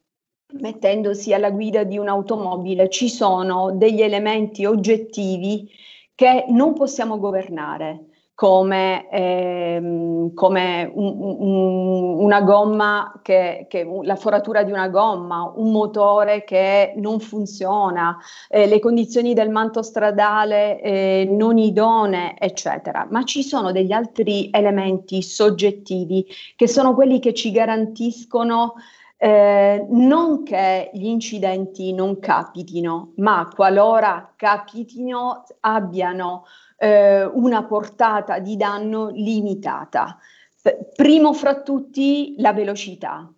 mettendosi 0.61 1.33
alla 1.33 1.51
guida 1.51 1.85
di 1.85 1.97
un'automobile 1.97 2.91
ci 2.91 3.09
sono 3.09 3.71
degli 3.73 4.03
elementi 4.03 4.67
oggettivi 4.67 5.71
che 6.15 6.45
non 6.49 6.75
possiamo 6.75 7.19
governare 7.19 8.10
come, 8.41 9.07
ehm, 9.11 10.33
come 10.33 10.91
un, 10.95 11.15
un, 11.19 12.25
una 12.25 12.41
gomma 12.41 13.21
che, 13.21 13.67
che, 13.69 13.87
la 14.03 14.17
foratura 14.17 14.63
di 14.63 14.73
una 14.73 14.89
gomma, 14.89 15.53
un 15.55 15.71
motore 15.71 16.43
che 16.45 16.95
non 16.97 17.21
funziona, 17.21 18.17
eh, 18.49 18.67
le 18.67 18.79
condizioni 18.79 19.35
del 19.35 19.51
manto 19.51 19.83
stradale 19.83 20.81
eh, 20.81 21.29
non 21.31 21.59
idonee, 21.59 22.35
eccetera. 22.39 23.07
Ma 23.11 23.25
ci 23.25 23.43
sono 23.43 23.73
degli 23.73 23.93
altri 23.93 24.49
elementi 24.51 25.21
soggettivi 25.21 26.27
che 26.57 26.67
sono 26.67 26.95
quelli 26.95 27.19
che 27.19 27.35
ci 27.35 27.51
garantiscono 27.51 28.77
eh, 29.19 29.87
non 29.91 30.45
che 30.45 30.91
gli 30.95 31.05
incidenti 31.05 31.93
non 31.93 32.19
capitino, 32.19 33.13
ma 33.17 33.51
qualora 33.55 34.33
capitino 34.35 35.45
abbiano 35.61 36.45
eh, 36.81 37.25
una 37.27 37.65
portata 37.65 38.39
di 38.39 38.57
danno 38.57 39.11
limitata. 39.11 40.19
Primo 40.97 41.35
fra 41.35 41.61
tutti 41.61 42.35
la 42.39 42.55
velocità. 42.55 43.31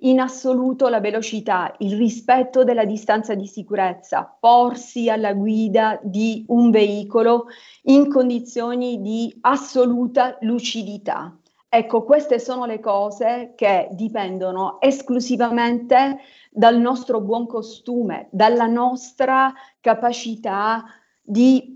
In 0.00 0.20
assoluto 0.20 0.88
la 0.88 1.00
velocità, 1.00 1.74
il 1.78 1.96
rispetto 1.96 2.64
della 2.64 2.84
distanza 2.84 3.34
di 3.34 3.46
sicurezza, 3.46 4.36
porsi 4.38 5.10
alla 5.10 5.34
guida 5.34 5.98
di 6.02 6.44
un 6.48 6.70
veicolo 6.70 7.46
in 7.84 8.10
condizioni 8.10 9.00
di 9.00 9.34
assoluta 9.42 10.36
lucidità. 10.40 11.36
Ecco, 11.68 12.04
queste 12.04 12.38
sono 12.38 12.64
le 12.64 12.80
cose 12.80 13.52
che 13.56 13.88
dipendono 13.92 14.80
esclusivamente 14.80 16.18
dal 16.50 16.78
nostro 16.78 17.20
buon 17.20 17.46
costume, 17.46 18.28
dalla 18.30 18.66
nostra 18.66 19.52
capacità 19.80 20.84
di 21.20 21.75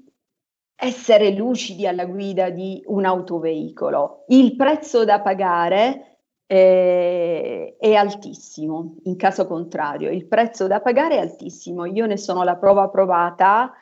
essere 0.80 1.30
lucidi 1.30 1.86
alla 1.86 2.06
guida 2.06 2.48
di 2.50 2.82
un 2.86 3.04
autoveicolo. 3.04 4.24
Il 4.28 4.56
prezzo 4.56 5.04
da 5.04 5.20
pagare 5.20 6.18
è, 6.46 7.76
è 7.78 7.94
altissimo, 7.94 8.96
in 9.04 9.16
caso 9.16 9.46
contrario, 9.46 10.10
il 10.10 10.26
prezzo 10.26 10.66
da 10.66 10.80
pagare 10.80 11.16
è 11.16 11.20
altissimo. 11.20 11.84
Io 11.84 12.06
ne 12.06 12.16
sono 12.16 12.42
la 12.42 12.56
prova 12.56 12.88
provata 12.88 13.72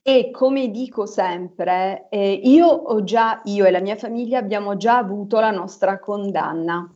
e 0.00 0.30
come 0.30 0.70
dico 0.70 1.06
sempre, 1.06 2.06
eh, 2.08 2.32
io 2.32 2.66
ho 2.66 3.02
già, 3.02 3.40
io 3.44 3.64
e 3.64 3.70
la 3.70 3.80
mia 3.80 3.96
famiglia 3.96 4.38
abbiamo 4.38 4.76
già 4.76 4.98
avuto 4.98 5.40
la 5.40 5.50
nostra 5.50 5.98
condanna. 5.98 6.88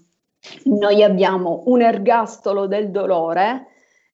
Noi 0.64 1.02
abbiamo 1.02 1.64
un 1.66 1.82
ergastolo 1.82 2.66
del 2.66 2.90
dolore 2.90 3.66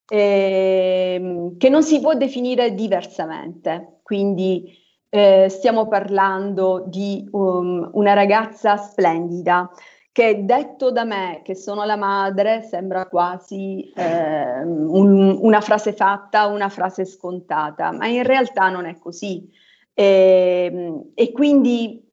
eh, 0.08 1.54
che 1.58 1.68
non 1.68 1.82
si 1.82 2.00
può 2.00 2.14
definire 2.14 2.74
diversamente, 2.74 3.98
quindi 4.02 4.82
eh, 5.14 5.48
stiamo 5.48 5.86
parlando 5.86 6.82
di 6.88 7.24
um, 7.30 7.88
una 7.92 8.14
ragazza 8.14 8.76
splendida 8.76 9.70
che 10.10 10.44
detto 10.44 10.90
da 10.90 11.04
me, 11.04 11.40
che 11.44 11.54
sono 11.54 11.84
la 11.84 11.94
madre, 11.94 12.62
sembra 12.62 13.06
quasi 13.06 13.92
eh, 13.94 14.62
un, 14.64 15.38
una 15.40 15.60
frase 15.60 15.92
fatta, 15.92 16.46
una 16.46 16.68
frase 16.68 17.04
scontata, 17.04 17.92
ma 17.92 18.08
in 18.08 18.24
realtà 18.24 18.70
non 18.70 18.86
è 18.86 18.98
così. 18.98 19.48
E, 19.92 20.68
ehm, 20.72 21.10
e 21.14 21.30
quindi 21.30 22.04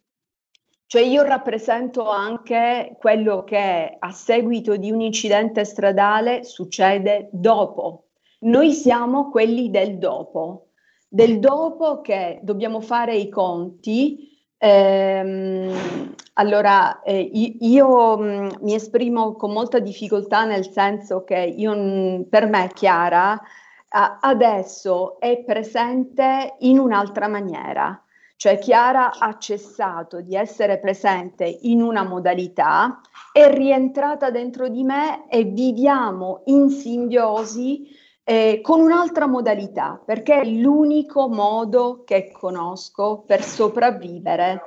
cioè 0.85 1.01
io 1.01 1.23
rappresento 1.23 2.07
anche 2.07 2.97
quello 2.99 3.43
che 3.43 3.95
a 3.97 4.11
seguito 4.11 4.75
di 4.75 4.91
un 4.91 5.01
incidente 5.01 5.65
stradale 5.65 6.43
succede 6.43 7.29
dopo. 7.31 8.09
Noi 8.41 8.73
siamo 8.73 9.31
quelli 9.31 9.71
del 9.71 9.97
dopo, 9.97 10.70
del 11.13 11.39
dopo 11.39 11.99
che 11.99 12.39
dobbiamo 12.41 12.79
fare 12.79 13.15
i 13.15 13.27
conti 13.27 14.29
Ehm, 14.63 16.13
allora, 16.33 17.01
eh, 17.01 17.19
io 17.19 18.15
mh, 18.17 18.23
mm, 18.23 18.49
mi 18.61 18.75
esprimo 18.75 19.33
con 19.33 19.51
molta 19.51 19.79
difficoltà 19.79 20.45
nel 20.45 20.69
senso 20.69 21.23
che 21.23 21.39
io, 21.39 21.73
mh, 21.75 22.17
mm, 22.19 22.21
per 22.29 22.45
me 22.47 22.69
Chiara 22.71 23.41
a, 23.89 24.19
adesso 24.21 25.19
è 25.19 25.43
presente 25.43 26.57
in 26.59 26.77
un'altra 26.77 27.27
maniera. 27.27 28.03
Cioè 28.35 28.59
Chiara 28.59 29.17
ha 29.17 29.35
cessato 29.39 30.21
di 30.21 30.35
essere 30.35 30.77
presente 30.79 31.45
in 31.61 31.81
una 31.81 32.03
modalità, 32.03 33.01
è 33.31 33.51
rientrata 33.51 34.29
dentro 34.29 34.67
di 34.67 34.83
me 34.83 35.27
e 35.27 35.43
viviamo 35.43 36.41
in 36.45 36.69
simbiosi 36.69 37.87
eh, 38.23 38.59
con 38.61 38.79
un'altra 38.79 39.27
modalità, 39.27 40.01
perché 40.05 40.41
è 40.41 40.45
l'unico 40.45 41.27
modo 41.27 42.03
che 42.05 42.31
conosco 42.31 43.23
per 43.25 43.43
sopravvivere 43.43 44.61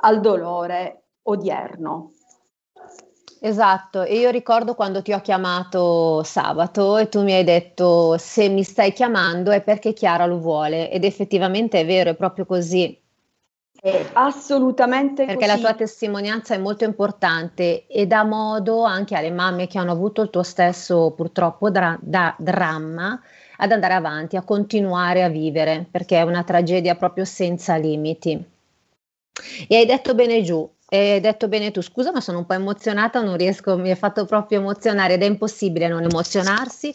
al 0.00 0.20
dolore 0.20 1.04
odierno. 1.22 2.12
Esatto, 3.40 4.02
e 4.02 4.18
io 4.18 4.30
ricordo 4.30 4.74
quando 4.74 5.02
ti 5.02 5.12
ho 5.12 5.20
chiamato 5.20 6.22
sabato 6.22 6.96
e 6.96 7.10
tu 7.10 7.22
mi 7.22 7.34
hai 7.34 7.44
detto 7.44 8.16
se 8.16 8.48
mi 8.48 8.62
stai 8.62 8.94
chiamando 8.94 9.50
è 9.50 9.62
perché 9.62 9.92
Chiara 9.92 10.24
lo 10.24 10.38
vuole 10.38 10.90
ed 10.90 11.04
effettivamente 11.04 11.80
è 11.80 11.84
vero, 11.84 12.10
è 12.10 12.14
proprio 12.14 12.46
così. 12.46 13.03
È 13.84 14.02
assolutamente 14.14 15.26
Perché 15.26 15.46
così. 15.46 15.46
la 15.46 15.58
tua 15.58 15.74
testimonianza 15.74 16.54
è 16.54 16.58
molto 16.58 16.84
importante 16.84 17.86
e 17.86 18.06
dà 18.06 18.24
modo 18.24 18.82
anche 18.82 19.14
alle 19.14 19.30
mamme 19.30 19.66
che 19.66 19.76
hanno 19.76 19.92
avuto 19.92 20.22
il 20.22 20.30
tuo 20.30 20.42
stesso 20.42 21.10
purtroppo 21.14 21.68
dra- 21.68 21.98
da- 22.00 22.34
dramma 22.38 23.20
ad 23.58 23.72
andare 23.72 23.92
avanti, 23.92 24.36
a 24.36 24.42
continuare 24.42 25.22
a 25.22 25.28
vivere, 25.28 25.86
perché 25.90 26.16
è 26.16 26.22
una 26.22 26.44
tragedia 26.44 26.94
proprio 26.94 27.26
senza 27.26 27.76
limiti. 27.76 28.42
E 29.68 29.76
hai 29.76 29.84
detto 29.84 30.14
bene 30.14 30.40
giù, 30.40 30.66
hai 30.88 31.20
detto 31.20 31.48
bene 31.48 31.70
tu, 31.70 31.82
scusa 31.82 32.10
ma 32.10 32.22
sono 32.22 32.38
un 32.38 32.46
po' 32.46 32.54
emozionata, 32.54 33.20
non 33.20 33.36
riesco, 33.36 33.76
mi 33.76 33.90
hai 33.90 33.96
fatto 33.96 34.24
proprio 34.24 34.60
emozionare 34.60 35.12
ed 35.14 35.22
è 35.22 35.26
impossibile 35.26 35.88
non 35.88 36.04
emozionarsi. 36.04 36.94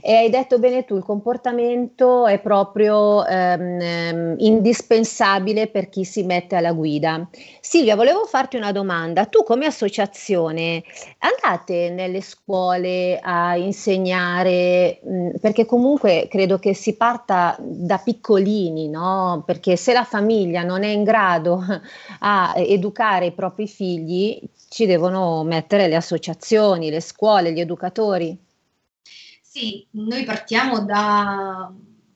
E 0.00 0.14
hai 0.14 0.30
detto 0.30 0.58
bene 0.58 0.84
tu, 0.84 0.96
il 0.96 1.02
comportamento 1.02 2.26
è 2.26 2.40
proprio 2.40 3.26
ehm, 3.26 3.80
ehm, 3.80 4.34
indispensabile 4.38 5.66
per 5.68 5.88
chi 5.88 6.04
si 6.04 6.22
mette 6.22 6.56
alla 6.56 6.72
guida. 6.72 7.28
Silvia, 7.60 7.96
volevo 7.96 8.24
farti 8.24 8.56
una 8.56 8.72
domanda. 8.72 9.26
Tu 9.26 9.42
come 9.42 9.66
associazione 9.66 10.82
andate 11.18 11.90
nelle 11.90 12.20
scuole 12.22 13.18
a 13.20 13.56
insegnare, 13.56 15.00
mh, 15.02 15.38
perché 15.40 15.66
comunque 15.66 16.26
credo 16.30 16.58
che 16.58 16.74
si 16.74 16.96
parta 16.96 17.56
da 17.58 17.98
piccolini, 17.98 18.88
no? 18.88 19.42
Perché 19.44 19.76
se 19.76 19.92
la 19.92 20.04
famiglia 20.04 20.62
non 20.62 20.84
è 20.84 20.88
in 20.88 21.02
grado 21.02 21.62
a 22.20 22.52
educare 22.56 23.26
i 23.26 23.32
propri 23.32 23.66
figli, 23.68 24.40
ci 24.68 24.86
devono 24.86 25.42
mettere 25.44 25.86
le 25.88 25.96
associazioni, 25.96 26.88
le 26.90 27.00
scuole, 27.00 27.52
gli 27.52 27.60
educatori. 27.60 28.38
Sì, 29.54 29.86
noi 29.90 30.24
partiamo 30.24 30.82
da 30.82 31.70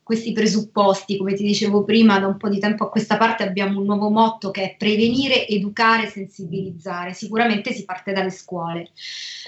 questi 0.07 0.31
presupposti, 0.31 1.17
come 1.17 1.35
ti 1.35 1.43
dicevo 1.43 1.83
prima, 1.83 2.21
da 2.21 2.29
un 2.29 2.37
po' 2.37 2.49
di 2.49 2.61
tempo 2.61 2.85
a 2.85 2.91
questa 2.91 3.17
parte 3.17 3.43
abbiamo 3.43 3.81
un 3.81 3.87
nuovo 3.87 4.09
motto 4.09 4.53
che 4.53 4.63
è 4.63 4.77
prevenire, 4.79 5.49
educare, 5.49 6.07
sensibilizzare. 6.07 7.13
Sicuramente 7.13 7.73
si 7.73 7.85
parte 7.85 8.13
dalle 8.13 8.31
scuole. 8.31 8.91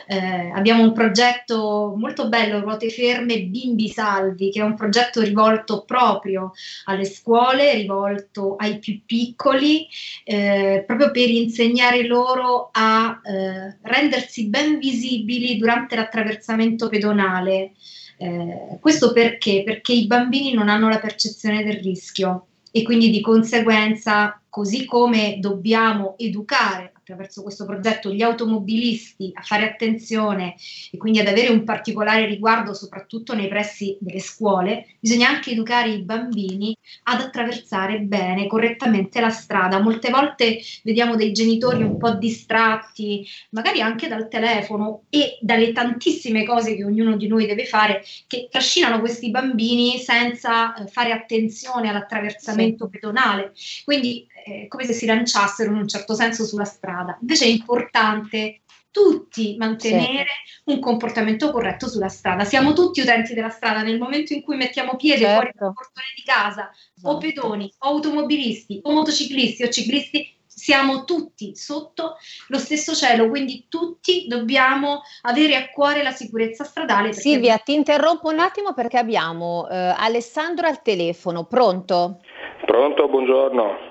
Eh, 0.08 0.50
abbiamo 0.52 0.82
un 0.82 0.92
progetto 0.92 1.94
molto 1.96 2.28
bello, 2.28 2.58
Ruote 2.58 2.90
Ferme 2.90 3.42
Bimbi 3.42 3.88
Salvi, 3.88 4.50
che 4.50 4.58
è 4.58 4.64
un 4.64 4.74
progetto 4.74 5.20
rivolto 5.20 5.84
proprio 5.84 6.50
alle 6.86 7.04
scuole, 7.04 7.74
rivolto 7.74 8.56
ai 8.56 8.80
più 8.80 9.00
piccoli, 9.06 9.86
eh, 10.24 10.82
proprio 10.84 11.12
per 11.12 11.30
insegnare 11.30 12.04
loro 12.04 12.70
a 12.72 13.20
eh, 13.22 13.78
rendersi 13.82 14.48
ben 14.48 14.80
visibili 14.80 15.56
durante 15.56 15.94
l'attraversamento 15.94 16.88
pedonale. 16.88 17.74
Eh, 18.18 18.78
questo 18.80 19.12
perché? 19.12 19.62
Perché 19.64 19.92
i 19.92 20.06
bambini 20.06 20.52
non 20.52 20.68
hanno 20.68 20.88
la 20.88 20.98
percezione 20.98 21.62
del 21.62 21.80
rischio 21.80 22.46
e 22.72 22.82
quindi 22.82 23.10
di 23.10 23.20
conseguenza, 23.20 24.42
così 24.48 24.84
come 24.84 25.38
dobbiamo 25.40 26.14
educare 26.18 26.92
attraverso 27.08 27.42
questo 27.42 27.64
progetto 27.64 28.12
gli 28.12 28.20
automobilisti 28.20 29.30
a 29.32 29.40
fare 29.40 29.64
attenzione 29.64 30.56
e 30.90 30.98
quindi 30.98 31.20
ad 31.20 31.26
avere 31.26 31.48
un 31.48 31.64
particolare 31.64 32.26
riguardo 32.26 32.74
soprattutto 32.74 33.34
nei 33.34 33.48
pressi 33.48 33.96
delle 34.00 34.20
scuole, 34.20 34.96
bisogna 35.00 35.28
anche 35.28 35.52
educare 35.52 35.90
i 35.90 36.02
bambini 36.02 36.76
ad 37.04 37.20
attraversare 37.20 38.00
bene, 38.00 38.46
correttamente 38.46 39.20
la 39.20 39.30
strada. 39.30 39.80
Molte 39.80 40.10
volte 40.10 40.60
vediamo 40.82 41.16
dei 41.16 41.32
genitori 41.32 41.82
un 41.82 41.96
po' 41.96 42.12
distratti, 42.12 43.26
magari 43.50 43.80
anche 43.80 44.08
dal 44.08 44.28
telefono 44.28 45.04
e 45.08 45.38
dalle 45.40 45.72
tantissime 45.72 46.44
cose 46.44 46.76
che 46.76 46.84
ognuno 46.84 47.16
di 47.16 47.26
noi 47.26 47.46
deve 47.46 47.64
fare, 47.64 48.04
che 48.26 48.48
trascinano 48.50 49.00
questi 49.00 49.30
bambini 49.30 49.98
senza 49.98 50.74
eh, 50.74 50.86
fare 50.88 51.12
attenzione 51.12 51.88
all'attraversamento 51.88 52.84
sì. 52.84 52.90
pedonale. 52.90 53.52
Quindi 53.84 54.26
eh, 54.48 54.68
come 54.68 54.84
se 54.84 54.92
si 54.92 55.06
lanciassero 55.06 55.70
in 55.70 55.78
un 55.78 55.88
certo 55.88 56.14
senso 56.14 56.44
sulla 56.44 56.64
strada. 56.64 57.18
Invece 57.20 57.44
è 57.44 57.48
importante 57.48 58.62
tutti 58.90 59.56
mantenere 59.56 60.26
sì. 60.44 60.72
un 60.72 60.80
comportamento 60.80 61.50
corretto 61.50 61.88
sulla 61.88 62.08
strada. 62.08 62.44
Siamo 62.44 62.72
tutti 62.72 63.00
utenti 63.00 63.34
della 63.34 63.50
strada 63.50 63.82
nel 63.82 63.98
momento 63.98 64.32
in 64.32 64.42
cui 64.42 64.56
mettiamo 64.56 64.96
piede 64.96 65.20
certo. 65.20 65.34
fuori 65.34 65.50
dal 65.54 65.72
portone 65.72 66.06
di 66.16 66.22
casa, 66.24 66.70
esatto. 66.96 67.14
o 67.14 67.18
pedoni, 67.18 67.72
o 67.78 67.88
automobilisti, 67.88 68.80
o 68.82 68.92
motociclisti, 68.92 69.62
o 69.62 69.68
ciclisti, 69.68 70.36
siamo 70.46 71.04
tutti 71.04 71.54
sotto 71.54 72.16
lo 72.48 72.58
stesso 72.58 72.92
cielo, 72.92 73.28
quindi 73.28 73.66
tutti 73.68 74.26
dobbiamo 74.26 75.02
avere 75.22 75.54
a 75.54 75.68
cuore 75.68 76.02
la 76.02 76.10
sicurezza 76.10 76.64
stradale. 76.64 77.12
Silvia, 77.12 77.58
ti 77.58 77.74
interrompo 77.74 78.28
un 78.28 78.40
attimo 78.40 78.72
perché 78.72 78.98
abbiamo 78.98 79.68
eh, 79.68 79.76
Alessandro 79.76 80.66
al 80.66 80.82
telefono, 80.82 81.44
pronto? 81.44 82.18
Pronto, 82.66 83.08
buongiorno. 83.08 83.87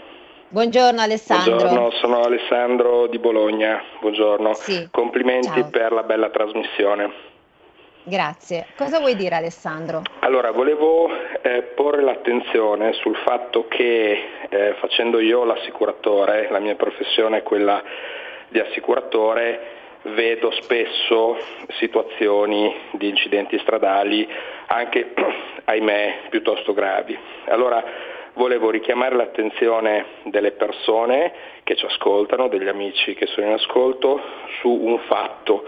Buongiorno 0.49 1.01
Alessandro. 1.01 1.57
Buongiorno, 1.57 1.91
sono 1.91 2.21
Alessandro 2.21 3.07
di 3.07 3.19
Bologna. 3.19 3.83
Buongiorno. 3.99 4.53
Sì. 4.53 4.87
Complimenti 4.91 5.49
Ciao. 5.49 5.69
per 5.69 5.91
la 5.91 6.03
bella 6.03 6.29
trasmissione. 6.29 7.11
Grazie. 8.03 8.67
Cosa 8.77 8.99
vuoi 8.99 9.17
dire 9.17 9.35
Alessandro? 9.35 10.03
Allora, 10.19 10.51
volevo 10.51 11.09
eh, 11.41 11.63
porre 11.75 12.01
l'attenzione 12.01 12.93
sul 12.93 13.17
fatto 13.25 13.67
che 13.67 14.23
eh, 14.47 14.75
facendo 14.79 15.19
io 15.19 15.43
l'assicuratore, 15.43 16.47
la 16.49 16.59
mia 16.59 16.75
professione 16.75 17.39
è 17.39 17.43
quella 17.43 17.83
di 18.47 18.59
assicuratore, 18.59 19.59
vedo 20.03 20.49
spesso 20.51 21.37
situazioni 21.77 22.73
di 22.91 23.09
incidenti 23.09 23.59
stradali 23.59 24.25
anche, 24.67 25.11
ahimè, 25.65 26.19
piuttosto 26.29 26.73
gravi. 26.73 27.19
Allora, 27.47 27.83
volevo 28.37 28.69
richiamare 28.69 29.15
l'attenzione 29.15 30.05
delle 30.23 30.51
persone 30.51 31.33
che 31.63 31.75
ci 31.75 31.85
ascoltano, 31.85 32.47
degli 32.47 32.67
amici 32.67 33.13
che 33.15 33.25
sono 33.25 33.47
in 33.47 33.53
ascolto, 33.53 34.21
su 34.61 34.69
un 34.69 34.99
fatto. 35.07 35.65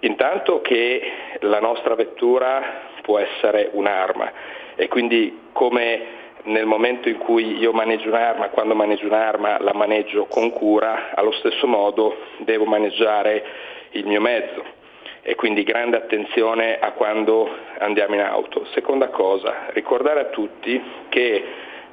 Intanto 0.00 0.60
che 0.60 1.00
la 1.40 1.60
nostra 1.60 1.94
vettura 1.94 2.88
può 3.02 3.18
essere 3.18 3.70
un'arma 3.72 4.32
e 4.76 4.88
quindi 4.88 5.48
come 5.52 6.18
nel 6.44 6.66
momento 6.66 7.08
in 7.08 7.18
cui 7.18 7.58
io 7.58 7.72
maneggio 7.72 8.08
un'arma, 8.08 8.48
quando 8.48 8.74
maneggio 8.74 9.06
un'arma 9.06 9.60
la 9.60 9.74
maneggio 9.74 10.24
con 10.26 10.50
cura, 10.50 11.10
allo 11.14 11.32
stesso 11.32 11.66
modo 11.66 12.16
devo 12.38 12.64
maneggiare 12.64 13.44
il 13.90 14.06
mio 14.06 14.20
mezzo 14.20 14.78
e 15.22 15.34
quindi 15.34 15.62
grande 15.62 15.98
attenzione 15.98 16.78
a 16.78 16.92
quando 16.92 17.48
andiamo 17.78 18.14
in 18.14 18.22
auto. 18.22 18.64
Seconda 18.72 19.08
cosa, 19.08 19.66
ricordare 19.72 20.20
a 20.20 20.24
tutti 20.26 20.82
che 21.10 21.44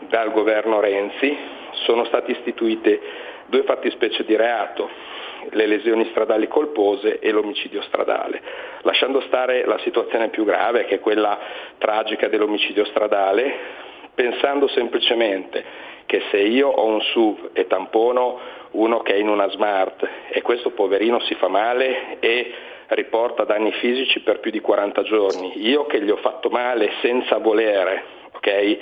dal 0.10 0.32
governo 0.32 0.80
Renzi 0.80 1.36
sono 1.86 2.06
state 2.06 2.32
istituite 2.32 3.00
due 3.48 3.64
fattispecie 3.64 4.24
di 4.26 4.36
reato, 4.36 4.90
le 5.50 5.66
lesioni 5.66 6.06
stradali 6.12 6.48
colpose 6.48 7.20
e 7.20 7.32
l'omicidio 7.32 7.82
stradale, 7.84 8.42
lasciando 8.82 9.22
stare 9.22 9.66
la 9.66 9.78
situazione 9.80 10.30
più 10.30 10.44
grave 10.44 10.86
che 10.86 10.96
è 10.96 11.00
quella 11.00 11.40
tragica 11.78 12.28
dell'omicidio 12.28 12.86
stradale, 12.86 13.86
pensando 14.14 14.68
semplicemente 14.68 15.64
che 16.06 16.24
se 16.32 16.38
io 16.38 16.70
ho 16.70 16.86
un 16.86 17.02
SUV 17.02 17.50
e 17.54 17.68
tampono 17.68 18.40
uno 18.72 19.00
che 19.02 19.14
è 19.14 19.18
in 19.18 19.30
una 19.30 19.50
smart 19.50 20.08
e 20.30 20.42
questo 20.42 20.72
poverino 20.72 21.20
si 21.22 21.36
fa 21.36 21.48
male 21.48 22.20
e 22.20 22.54
riporta 22.88 23.44
danni 23.44 23.72
fisici 23.74 24.22
per 24.22 24.40
più 24.40 24.52
di 24.52 24.60
40 24.60 25.04
giorni, 25.04 25.68
io 25.68 25.86
che 25.86 26.02
gli 26.02 26.10
ho 26.10 26.18
fatto 26.18 26.50
male 26.50 26.92
senza 27.02 27.38
volere, 27.38 28.04
okay, 28.32 28.80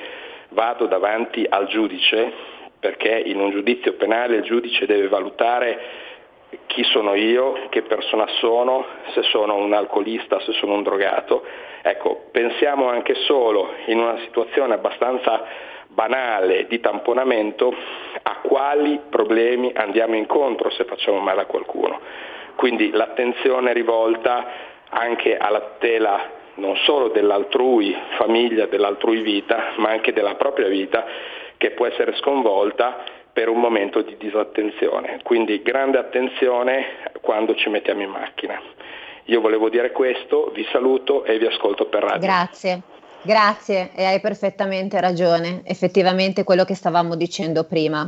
vado 0.55 0.87
davanti 0.87 1.45
al 1.47 1.67
giudice 1.67 2.53
perché 2.79 3.09
in 3.25 3.39
un 3.39 3.51
giudizio 3.51 3.93
penale 3.93 4.37
il 4.37 4.43
giudice 4.43 4.85
deve 4.85 5.07
valutare 5.07 6.03
chi 6.67 6.83
sono 6.83 7.15
io, 7.15 7.67
che 7.69 7.81
persona 7.81 8.25
sono, 8.39 8.85
se 9.13 9.23
sono 9.23 9.55
un 9.55 9.73
alcolista, 9.73 10.39
se 10.39 10.53
sono 10.53 10.73
un 10.73 10.83
drogato. 10.83 11.43
Ecco, 11.81 12.25
pensiamo 12.31 12.87
anche 12.87 13.15
solo 13.15 13.73
in 13.87 13.99
una 13.99 14.17
situazione 14.19 14.73
abbastanza 14.73 15.43
banale 15.87 16.67
di 16.67 16.79
tamponamento 16.79 17.73
a 18.21 18.37
quali 18.41 18.99
problemi 19.09 19.71
andiamo 19.73 20.15
incontro 20.15 20.69
se 20.69 20.85
facciamo 20.85 21.19
male 21.19 21.41
a 21.41 21.45
qualcuno. 21.45 21.99
Quindi 22.55 22.91
l'attenzione 22.91 23.73
rivolta 23.73 24.45
anche 24.89 25.37
alla 25.37 25.59
tutela 25.59 26.29
non 26.55 26.75
solo 26.85 27.09
dell'altrui 27.09 27.95
famiglia, 28.17 28.65
dell'altrui 28.65 29.21
vita, 29.21 29.73
ma 29.77 29.89
anche 29.89 30.13
della 30.13 30.35
propria 30.35 30.67
vita 30.67 31.05
che 31.57 31.71
può 31.71 31.85
essere 31.85 32.15
sconvolta 32.17 33.03
per 33.31 33.49
un 33.49 33.59
momento 33.59 34.01
di 34.01 34.15
disattenzione. 34.17 35.19
Quindi 35.23 35.61
grande 35.61 35.97
attenzione 35.97 37.11
quando 37.21 37.55
ci 37.55 37.69
mettiamo 37.69 38.01
in 38.01 38.09
macchina. 38.09 38.61
Io 39.25 39.41
volevo 39.41 39.69
dire 39.69 39.91
questo, 39.91 40.51
vi 40.53 40.65
saluto 40.71 41.25
e 41.25 41.37
vi 41.37 41.45
ascolto 41.45 41.87
per 41.87 42.03
radio. 42.03 42.19
Grazie. 42.19 42.81
Grazie, 43.23 43.89
e 43.95 44.05
hai 44.05 44.19
perfettamente 44.19 45.01
ragione, 45.01 45.63
effettivamente 45.65 46.43
quello 46.43 46.63
che 46.63 46.75
stavamo 46.75 47.15
dicendo 47.15 47.63
prima. 47.63 48.07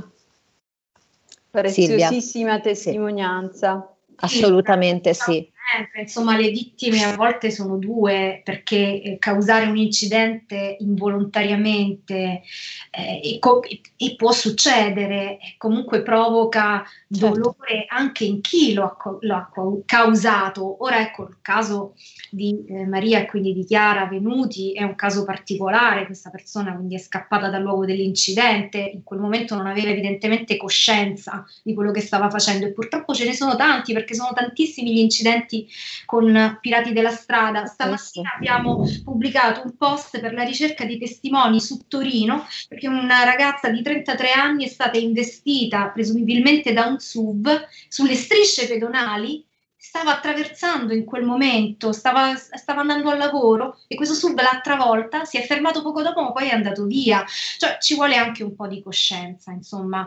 Preziosissima 1.49 2.21
Silvia. 2.21 2.60
testimonianza. 2.60 3.95
Sì. 4.05 4.15
Assolutamente 4.19 5.15
sì 5.15 5.55
sempre, 5.69 6.01
insomma 6.01 6.38
le 6.38 6.49
vittime 6.49 7.03
a 7.03 7.15
volte 7.15 7.51
sono 7.51 7.77
due 7.77 8.41
perché 8.43 9.01
eh, 9.01 9.17
causare 9.19 9.65
un 9.65 9.75
incidente 9.75 10.77
involontariamente 10.80 12.41
eh, 12.89 13.21
e, 13.21 13.39
co- 13.39 13.62
e, 13.63 14.15
può 14.15 14.32
succedere, 14.32 15.39
comunque 15.58 16.01
provoca 16.03 16.84
certo. 17.12 17.27
dolore 17.36 17.86
anche 17.89 18.23
in 18.23 18.39
chi 18.39 18.73
lo 18.73 18.84
ha, 18.84 18.97
lo 19.19 19.36
ha, 19.36 19.51
causato. 19.86 20.84
Ora 20.84 21.01
ecco 21.01 21.23
il 21.23 21.38
caso 21.41 21.95
di 22.30 22.63
eh, 22.67 22.86
Maria 22.86 23.19
e 23.19 23.25
quindi 23.25 23.53
di 23.53 23.65
Chiara 23.65 24.06
Venuti 24.06 24.71
è 24.71 24.84
un 24.84 24.95
caso 24.95 25.25
particolare, 25.25 26.06
questa 26.06 26.30
persona 26.30 26.75
quindi 26.75 26.95
è 26.95 26.99
scappata 26.99 27.49
dal 27.49 27.62
luogo 27.62 27.86
dell'incidente, 27.86 28.77
in 28.77 29.03
quel 29.03 29.19
momento 29.19 29.56
non 29.56 29.67
aveva 29.67 29.89
evidentemente 29.89 30.56
coscienza 30.56 31.45
di 31.63 31.73
quello 31.73 31.91
che 31.91 32.01
stava 32.01 32.30
facendo 32.30 32.65
e 32.65 32.71
purtroppo 32.71 33.13
ce 33.13 33.25
ne 33.25 33.34
sono 33.34 33.56
tanti 33.56 33.91
perché 33.93 34.13
sono 34.13 34.32
tantissimi 34.34 34.93
gli 34.93 34.99
incidenti 34.99 35.57
avanti 35.58 35.67
con 36.06 36.58
Pirati 36.62 36.93
della 36.93 37.12
Strada. 37.12 37.65
Stamattina 37.65 38.34
abbiamo 38.36 38.88
pubblicato 39.04 39.62
un 39.63 39.76
post 39.76 40.20
per 40.20 40.34
la 40.34 40.43
ricerca 40.43 40.86
di 40.86 40.98
testimoni 40.98 41.60
su 41.60 41.88
Torino 41.88 42.46
perché 42.67 42.88
una 42.88 43.24
ragazza 43.24 43.70
di 43.70 43.82
33 43.82 44.32
anni 44.32 44.65
è 44.65 44.70
stata 44.70 44.98
investita 44.98 45.89
presumibilmente 45.89 46.74
da 46.74 46.86
un 46.86 47.00
SUV 47.00 47.67
sulle 47.88 48.15
strisce 48.15 48.67
pedonali 48.67 49.46
stava 49.80 50.17
attraversando 50.17 50.93
in 50.93 51.06
quel 51.06 51.24
momento, 51.24 51.93
stava, 51.93 52.36
stava, 52.36 52.82
andando 52.82 53.10
al 53.10 53.17
lavoro 53.17 53.80
e 53.88 53.96
questo 53.96 54.15
sub 54.15 54.38
l'ha 54.41 54.60
travolta, 54.62 55.24
si 55.24 55.38
è 55.38 55.46
fermato 55.46 55.82
poco 55.82 56.02
dopo 56.02 56.22
ma 56.22 56.34
poi 56.34 56.50
è 56.50 56.54
andato 56.54 56.86
via. 56.86 57.24
Cioè 57.58 57.78
ci 57.80 57.96
vuole 57.96 58.17
anche 58.17 58.43
un 58.43 58.54
po' 58.54 58.67
di 58.67 58.82
coscienza, 58.82 59.52
insomma. 59.52 60.06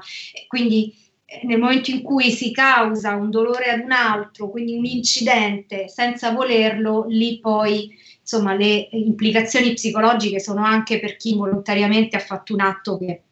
Quindi 0.49 1.10
nel 1.43 1.59
momento 1.59 1.90
in 1.90 2.03
cui 2.03 2.31
si 2.33 2.51
causa 2.51 3.14
un 3.14 3.31
dolore 3.31 3.71
ad 3.71 3.81
un 3.81 3.93
altro, 3.93 4.51
quindi 4.51 4.77
un 4.77 4.85
incidente 4.85 5.88
senza 5.88 6.33
volerlo, 6.33 7.07
lì 7.09 7.38
poi 7.38 7.97
insomma 8.21 8.55
le 8.55 8.88
implicazioni 8.93 9.73
psicologiche 9.73 10.40
sono 10.40 10.64
anche 10.64 11.01
per 11.01 11.16
chi 11.16 11.35
volontariamente 11.35 12.16
ha 12.16 12.21
fatto 12.21 12.53
un 12.53 12.61
atto 12.61 12.99
che 12.99 13.23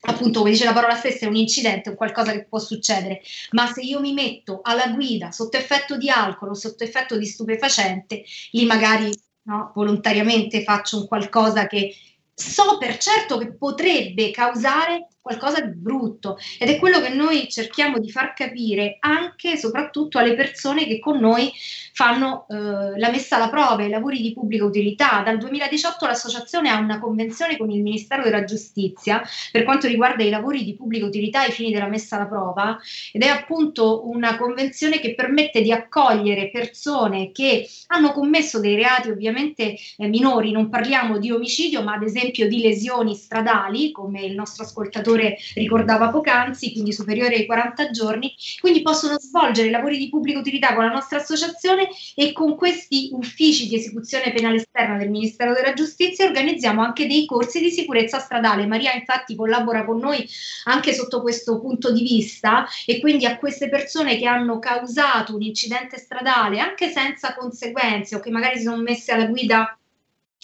appunto 0.00 0.40
come 0.40 0.52
dice 0.52 0.64
la 0.64 0.72
parola 0.72 0.94
stessa 0.94 1.26
è 1.26 1.28
un 1.28 1.36
incidente, 1.36 1.90
è 1.90 1.94
qualcosa 1.94 2.32
che 2.32 2.44
può 2.44 2.58
succedere, 2.58 3.20
ma 3.50 3.66
se 3.66 3.80
io 3.80 4.00
mi 4.00 4.12
metto 4.12 4.60
alla 4.62 4.88
guida 4.88 5.32
sotto 5.32 5.56
effetto 5.56 5.96
di 5.96 6.08
alcol 6.08 6.50
o 6.50 6.54
sotto 6.54 6.84
effetto 6.84 7.16
di 7.16 7.26
stupefacente, 7.26 8.24
lì 8.52 8.64
magari 8.64 9.10
no, 9.42 9.72
volontariamente 9.74 10.62
faccio 10.62 10.98
un 10.98 11.08
qualcosa 11.08 11.66
che 11.66 11.94
so 12.32 12.78
per 12.78 12.98
certo 12.98 13.36
che 13.38 13.54
potrebbe 13.54 14.30
causare 14.30 15.08
qualcosa 15.28 15.60
di 15.60 15.74
brutto 15.74 16.38
ed 16.58 16.70
è 16.70 16.78
quello 16.78 17.00
che 17.00 17.10
noi 17.10 17.48
cerchiamo 17.50 17.98
di 17.98 18.10
far 18.10 18.32
capire 18.32 18.96
anche 19.00 19.52
e 19.52 19.56
soprattutto 19.58 20.18
alle 20.18 20.34
persone 20.34 20.86
che 20.86 20.98
con 20.98 21.18
noi 21.18 21.52
fanno 21.92 22.46
eh, 22.48 22.98
la 22.98 23.10
messa 23.10 23.36
alla 23.36 23.50
prova, 23.50 23.84
i 23.84 23.90
lavori 23.90 24.22
di 24.22 24.32
pubblica 24.32 24.64
utilità. 24.64 25.20
Dal 25.22 25.36
2018 25.36 26.06
l'associazione 26.06 26.70
ha 26.70 26.78
una 26.78 26.98
convenzione 26.98 27.58
con 27.58 27.70
il 27.70 27.82
Ministero 27.82 28.22
della 28.22 28.44
Giustizia 28.44 29.22
per 29.52 29.64
quanto 29.64 29.86
riguarda 29.86 30.22
i 30.22 30.30
lavori 30.30 30.64
di 30.64 30.74
pubblica 30.74 31.04
utilità 31.04 31.40
ai 31.40 31.52
fini 31.52 31.72
della 31.72 31.88
messa 31.88 32.16
alla 32.16 32.26
prova 32.26 32.78
ed 33.12 33.22
è 33.22 33.28
appunto 33.28 34.08
una 34.08 34.38
convenzione 34.38 34.98
che 34.98 35.14
permette 35.14 35.60
di 35.60 35.72
accogliere 35.72 36.50
persone 36.50 37.32
che 37.32 37.68
hanno 37.88 38.12
commesso 38.12 38.60
dei 38.60 38.76
reati 38.76 39.10
ovviamente 39.10 39.74
eh, 39.74 40.08
minori, 40.08 40.52
non 40.52 40.70
parliamo 40.70 41.18
di 41.18 41.30
omicidio 41.30 41.82
ma 41.82 41.94
ad 41.94 42.02
esempio 42.02 42.48
di 42.48 42.60
lesioni 42.60 43.14
stradali 43.14 43.90
come 43.90 44.22
il 44.22 44.34
nostro 44.34 44.64
ascoltatore 44.64 45.17
superiore 45.18 45.36
ricordava 45.54 46.08
poc'anzi, 46.10 46.72
quindi 46.72 46.92
superiore 46.92 47.34
ai 47.34 47.46
40 47.46 47.90
giorni, 47.90 48.34
quindi 48.60 48.82
possono 48.82 49.18
svolgere 49.18 49.70
lavori 49.70 49.98
di 49.98 50.08
pubblica 50.08 50.38
utilità 50.38 50.74
con 50.74 50.84
la 50.84 50.92
nostra 50.92 51.18
associazione 51.18 51.88
e 52.14 52.32
con 52.32 52.56
questi 52.56 53.10
uffici 53.12 53.68
di 53.68 53.76
esecuzione 53.76 54.32
penale 54.32 54.56
esterna 54.56 54.96
del 54.96 55.10
Ministero 55.10 55.52
della 55.52 55.72
Giustizia 55.72 56.26
organizziamo 56.26 56.82
anche 56.82 57.06
dei 57.06 57.26
corsi 57.26 57.60
di 57.60 57.70
sicurezza 57.70 58.18
stradale. 58.18 58.66
Maria 58.66 58.92
infatti 58.94 59.34
collabora 59.34 59.84
con 59.84 59.98
noi 59.98 60.26
anche 60.64 60.92
sotto 60.92 61.20
questo 61.20 61.60
punto 61.60 61.92
di 61.92 62.02
vista 62.02 62.66
e 62.86 63.00
quindi 63.00 63.26
a 63.26 63.38
queste 63.38 63.68
persone 63.68 64.16
che 64.16 64.26
hanno 64.26 64.58
causato 64.58 65.34
un 65.34 65.42
incidente 65.42 65.98
stradale 65.98 66.60
anche 66.60 66.90
senza 66.90 67.34
conseguenze 67.34 68.16
o 68.16 68.20
che 68.20 68.30
magari 68.30 68.58
si 68.58 68.64
sono 68.64 68.82
messe 68.82 69.12
alla 69.12 69.26
guida 69.26 69.77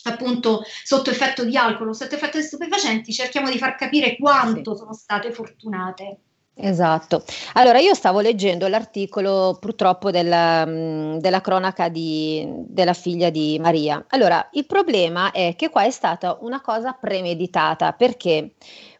appunto 0.04 0.62
sotto 0.82 1.10
effetto 1.10 1.44
di 1.44 1.56
alcol 1.56 1.94
sotto 1.94 2.14
effetto 2.14 2.38
di 2.38 2.44
stupefacenti, 2.44 3.12
cerchiamo 3.12 3.50
di 3.50 3.58
far 3.58 3.76
capire 3.76 4.16
quanto 4.16 4.72
sì. 4.72 4.78
sono 4.78 4.92
state 4.92 5.32
fortunate. 5.32 6.18
Esatto. 6.56 7.24
Allora, 7.54 7.80
io 7.80 7.94
stavo 7.94 8.20
leggendo 8.20 8.68
l'articolo 8.68 9.56
purtroppo 9.58 10.12
della, 10.12 10.64
mm, 10.64 11.16
della 11.16 11.40
cronaca 11.40 11.88
di, 11.88 12.46
della 12.68 12.92
figlia 12.92 13.28
di 13.30 13.58
Maria. 13.60 14.04
Allora, 14.10 14.48
il 14.52 14.64
problema 14.64 15.32
è 15.32 15.54
che 15.56 15.68
qua 15.68 15.82
è 15.84 15.90
stata 15.90 16.38
una 16.42 16.60
cosa 16.60 16.92
premeditata 16.92 17.92
perché 17.92 18.52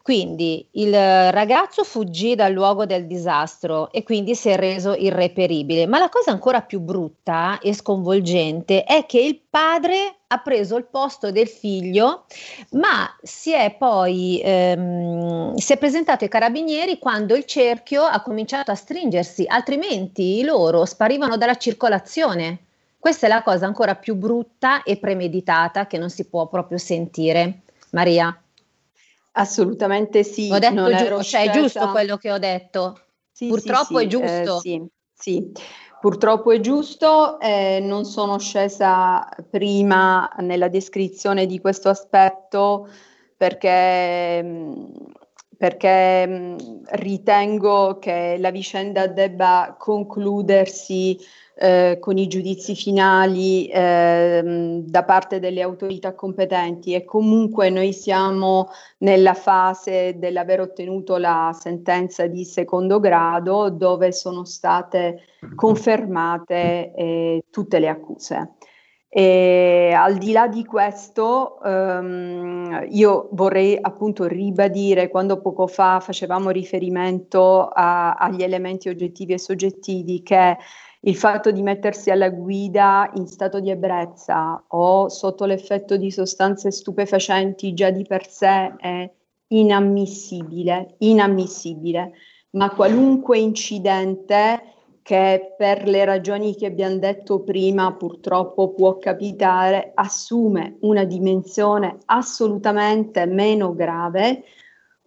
quindi 0.05 0.69
il 0.73 0.93
ragazzo 0.93 1.83
fuggì 1.83 2.35
dal 2.35 2.53
luogo 2.53 2.85
del 2.85 3.07
disastro 3.07 3.91
e 3.91 4.03
quindi 4.03 4.35
si 4.35 4.51
è 4.51 4.57
reso 4.57 4.93
irreperibile. 4.93 5.87
Ma 5.87 5.99
la 5.99 6.11
cosa 6.11 6.31
ancora 6.31 6.61
più 6.61 6.81
brutta 6.81 7.59
e 7.59 7.73
sconvolgente 7.73 8.85
è 8.85 9.07
che 9.07 9.19
il 9.19 9.41
padre 9.49 10.17
ha 10.27 10.39
preso 10.41 10.77
il 10.77 10.85
posto 10.91 11.31
del 11.31 11.49
figlio, 11.49 12.27
ma 12.73 13.09
si 13.23 13.53
è 13.55 13.75
poi 13.79 14.43
ehm, 14.45 15.55
si 15.55 15.73
è 15.73 15.79
presentato 15.79 16.25
ai 16.25 16.31
carabinieri 16.31 16.99
quando 16.99 17.35
il 17.35 17.47
cerchio 17.47 18.03
ha 18.03 18.21
cominciato 18.21 18.71
a 18.71 18.75
stringersi, 18.75 19.47
altrimenti 19.49 20.45
loro 20.45 20.85
sparivano 20.85 21.39
dalla 21.39 21.57
circolazione. 21.57 22.59
Questa 22.99 23.25
è 23.25 23.31
la 23.31 23.43
cosa 23.43 23.65
ancora 23.65 23.95
più 23.95 24.17
brutta 24.17 24.83
e 24.83 24.99
premeditata 24.99 25.87
che 25.87 25.97
non 25.97 26.11
si 26.11 26.27
può 26.27 26.47
proprio 26.47 26.77
sentire. 26.77 27.61
Maria. 27.93 28.39
Assolutamente 29.37 30.23
sì. 30.23 30.51
Ho 30.51 30.59
detto 30.59 30.95
giusto, 30.95 31.23
cioè 31.23 31.45
è 31.45 31.51
giusto 31.51 31.91
quello 31.91 32.17
che 32.17 32.31
ho 32.31 32.39
detto. 32.39 32.99
Sì, 33.33 33.49
Purtroppo 33.49 33.99
sì, 33.99 34.05
è 34.05 34.07
giusto. 34.07 34.57
Eh, 34.57 34.61
sì, 34.61 34.87
sì. 35.13 35.53
Purtroppo 36.01 36.53
è 36.53 36.61
giusto, 36.61 37.41
eh, 37.41 37.81
non 37.81 38.05
sono 38.05 38.39
scesa 38.39 39.27
prima 39.51 40.31
nella 40.39 40.69
descrizione 40.69 41.47
di 41.47 41.59
questo 41.61 41.89
aspetto 41.89 42.89
perché, 43.37 44.43
mm, 44.43 44.85
perché 45.57 46.27
mm, 46.29 46.57
ritengo 46.91 47.99
che 47.99 48.37
la 48.39 48.51
vicenda 48.51 49.07
debba 49.07 49.75
concludersi 49.79 51.19
eh, 51.57 51.99
con 52.01 52.19
i 52.19 52.27
giudizi 52.27 52.75
finali 52.75 53.69
eh, 53.69 54.81
da 54.85 55.05
parte 55.05 55.39
delle 55.39 55.63
autorità 55.63 56.15
competenti 56.15 56.95
e 56.95 57.05
comunque 57.05 57.71
noi 57.71 57.93
siamo 57.93 58.71
nella 58.99 59.35
fase 59.35 60.19
dell'aver 60.19 60.61
ottenuto 60.61 61.17
la 61.17 61.57
sentenza 61.59 62.27
di 62.27 62.45
secondo 62.45 62.99
grado 62.99 63.71
dove 63.71 64.11
sono 64.11 64.45
state 64.45 65.21
confermate 65.55 66.93
eh, 66.95 67.45
tutte 67.51 67.79
le 67.79 67.89
accuse. 67.89 68.55
E 69.17 69.93
al 69.97 70.17
di 70.19 70.33
là 70.33 70.49
di 70.49 70.65
questo, 70.65 71.63
ehm, 71.63 72.89
io 72.91 73.29
vorrei 73.31 73.79
appunto 73.81 74.27
ribadire 74.27 75.09
quando 75.09 75.41
poco 75.41 75.69
fa 75.69 76.01
facevamo 76.01 76.51
riferimento 76.51 77.69
a, 77.69 78.15
agli 78.15 78.43
elementi 78.43 78.89
oggettivi 78.89 79.35
e 79.35 79.39
soggettivi 79.39 80.21
che 80.25 80.57
il 81.07 81.17
fatto 81.17 81.51
di 81.51 81.63
mettersi 81.63 82.11
alla 82.11 82.31
guida 82.31 83.11
in 83.15 83.27
stato 83.27 83.61
di 83.61 83.71
ebbrezza 83.71 84.65
o 84.69 85.09
sotto 85.09 85.45
l'effetto 85.45 85.97
di 85.97 86.11
sostanze 86.11 86.71
stupefacenti 86.71 87.75
già 87.75 87.91
di 87.91 88.05
per 88.05 88.29
sé 88.29 88.75
è 88.77 89.11
inammissibile, 89.49 90.95
inammissibile, 90.99 92.13
ma 92.51 92.71
qualunque 92.71 93.39
incidente 93.39 94.73
che 95.03 95.55
per 95.59 95.87
le 95.87 96.07
ragioni 96.07 96.57
che 96.57 96.65
abbiamo 96.65 96.97
detto 96.97 97.41
prima 97.41 97.93
purtroppo 97.93 98.73
può 98.73 98.97
capitare, 98.97 99.91
assume 99.93 100.79
una 100.81 101.05
dimensione 101.05 101.99
assolutamente 102.07 103.27
meno 103.27 103.75
grave 103.75 104.45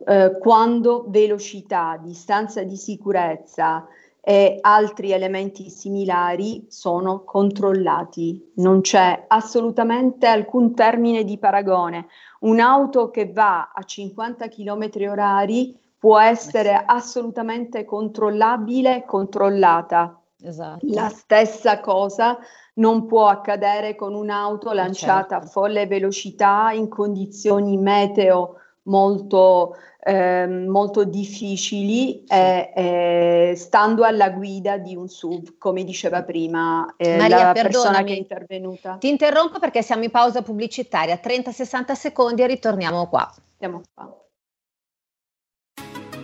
eh, 0.05 0.37
quando 0.39 1.05
velocità, 1.07 1.99
distanza 1.99 2.61
di 2.61 2.77
sicurezza, 2.77 3.87
e 4.27 4.57
altri 4.59 5.13
elementi 5.13 5.69
similari 5.69 6.65
sono 6.67 7.23
controllati. 7.23 8.51
Non 8.55 8.81
c'è 8.81 9.23
assolutamente 9.25 10.27
alcun 10.27 10.75
termine 10.75 11.23
di 11.23 11.37
paragone. 11.37 12.07
Un'auto 12.41 13.09
che 13.09 13.31
va 13.31 13.71
a 13.73 13.81
50 13.83 14.49
km 14.49 14.89
orari 15.09 15.79
può 15.97 16.19
essere 16.19 16.83
assolutamente 16.85 17.85
controllabile 17.85 18.97
e 18.97 19.05
controllata. 19.05 20.19
Esatto. 20.41 20.85
La 20.89 21.07
stessa 21.07 21.79
cosa 21.79 22.37
non 22.73 23.05
può 23.05 23.27
accadere 23.27 23.95
con 23.95 24.13
un'auto 24.13 24.73
lanciata 24.73 25.35
certo. 25.35 25.45
a 25.45 25.49
folle 25.49 25.87
velocità 25.87 26.71
in 26.73 26.89
condizioni 26.89 27.77
meteo 27.77 28.55
molto 28.87 29.75
eh, 30.07 30.47
molto 30.47 31.03
difficili 31.03 32.23
eh, 32.25 32.71
eh, 32.73 33.53
stando 33.57 34.05
alla 34.05 34.29
guida 34.29 34.77
di 34.77 34.95
un 34.95 35.09
SUV, 35.09 35.57
come 35.57 35.83
diceva 35.83 36.23
prima 36.23 36.93
eh, 36.95 37.17
Maria, 37.17 37.47
la 37.47 37.51
persona 37.51 38.03
che 38.03 38.13
è 38.13 38.17
intervenuta. 38.17 38.95
Ti 38.97 39.09
interrompo 39.09 39.59
perché 39.59 39.81
siamo 39.81 40.03
in 40.03 40.09
pausa 40.11 40.41
pubblicitaria, 40.41 41.19
30-60 41.21 41.91
secondi 41.91 42.41
e 42.41 42.47
ritorniamo 42.47 43.07
qua. 43.09 43.29
Siamo 43.57 43.81
qua. 43.93 44.26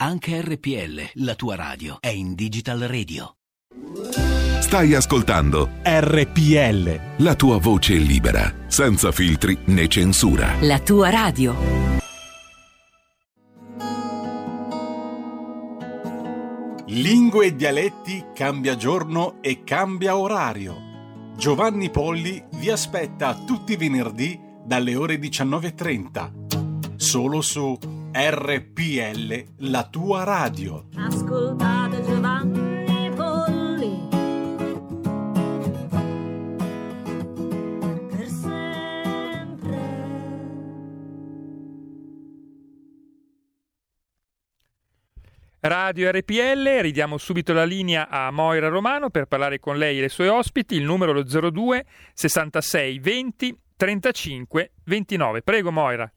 Anche 0.00 0.40
RPL, 0.40 1.24
la 1.24 1.34
tua 1.34 1.56
radio, 1.56 1.96
è 1.98 2.06
in 2.06 2.36
Digital 2.36 2.78
Radio. 2.82 3.34
Stai 4.60 4.94
ascoltando 4.94 5.70
RPL. 5.82 7.24
La 7.24 7.34
tua 7.34 7.58
voce 7.58 7.94
libera, 7.94 8.54
senza 8.68 9.10
filtri 9.10 9.58
né 9.64 9.88
censura. 9.88 10.54
La 10.60 10.78
tua 10.78 11.10
radio. 11.10 11.56
Lingue 16.86 17.46
e 17.46 17.56
dialetti 17.56 18.26
cambia 18.32 18.76
giorno 18.76 19.42
e 19.42 19.64
cambia 19.64 20.16
orario. 20.16 20.76
Giovanni 21.36 21.90
Polli 21.90 22.40
vi 22.52 22.70
aspetta 22.70 23.34
tutti 23.34 23.72
i 23.72 23.76
venerdì 23.76 24.38
dalle 24.64 24.94
ore 24.94 25.16
19.30. 25.16 26.94
Solo 26.94 27.40
su 27.40 27.76
RPL, 28.20 29.44
la 29.58 29.88
tua 29.88 30.24
radio. 30.24 30.88
Ascoltate 30.96 32.02
Giovanni 32.02 33.12
Polli. 33.14 34.08
Per 38.08 38.26
sempre. 38.26 39.78
Radio 45.60 46.10
RPL, 46.10 46.80
ridiamo 46.80 47.18
subito 47.18 47.52
la 47.52 47.64
linea 47.64 48.08
a 48.08 48.32
Moira 48.32 48.66
Romano 48.66 49.10
per 49.10 49.26
parlare 49.26 49.60
con 49.60 49.78
lei 49.78 49.98
e 49.98 50.00
le 50.00 50.08
sue 50.08 50.28
ospiti. 50.28 50.74
Il 50.74 50.82
numero 50.82 51.12
è 51.12 51.14
lo 51.14 51.50
02 51.50 51.86
66 52.14 52.98
20 52.98 53.58
35 53.76 54.72
29. 54.82 55.42
Prego 55.42 55.70
Moira. 55.70 56.12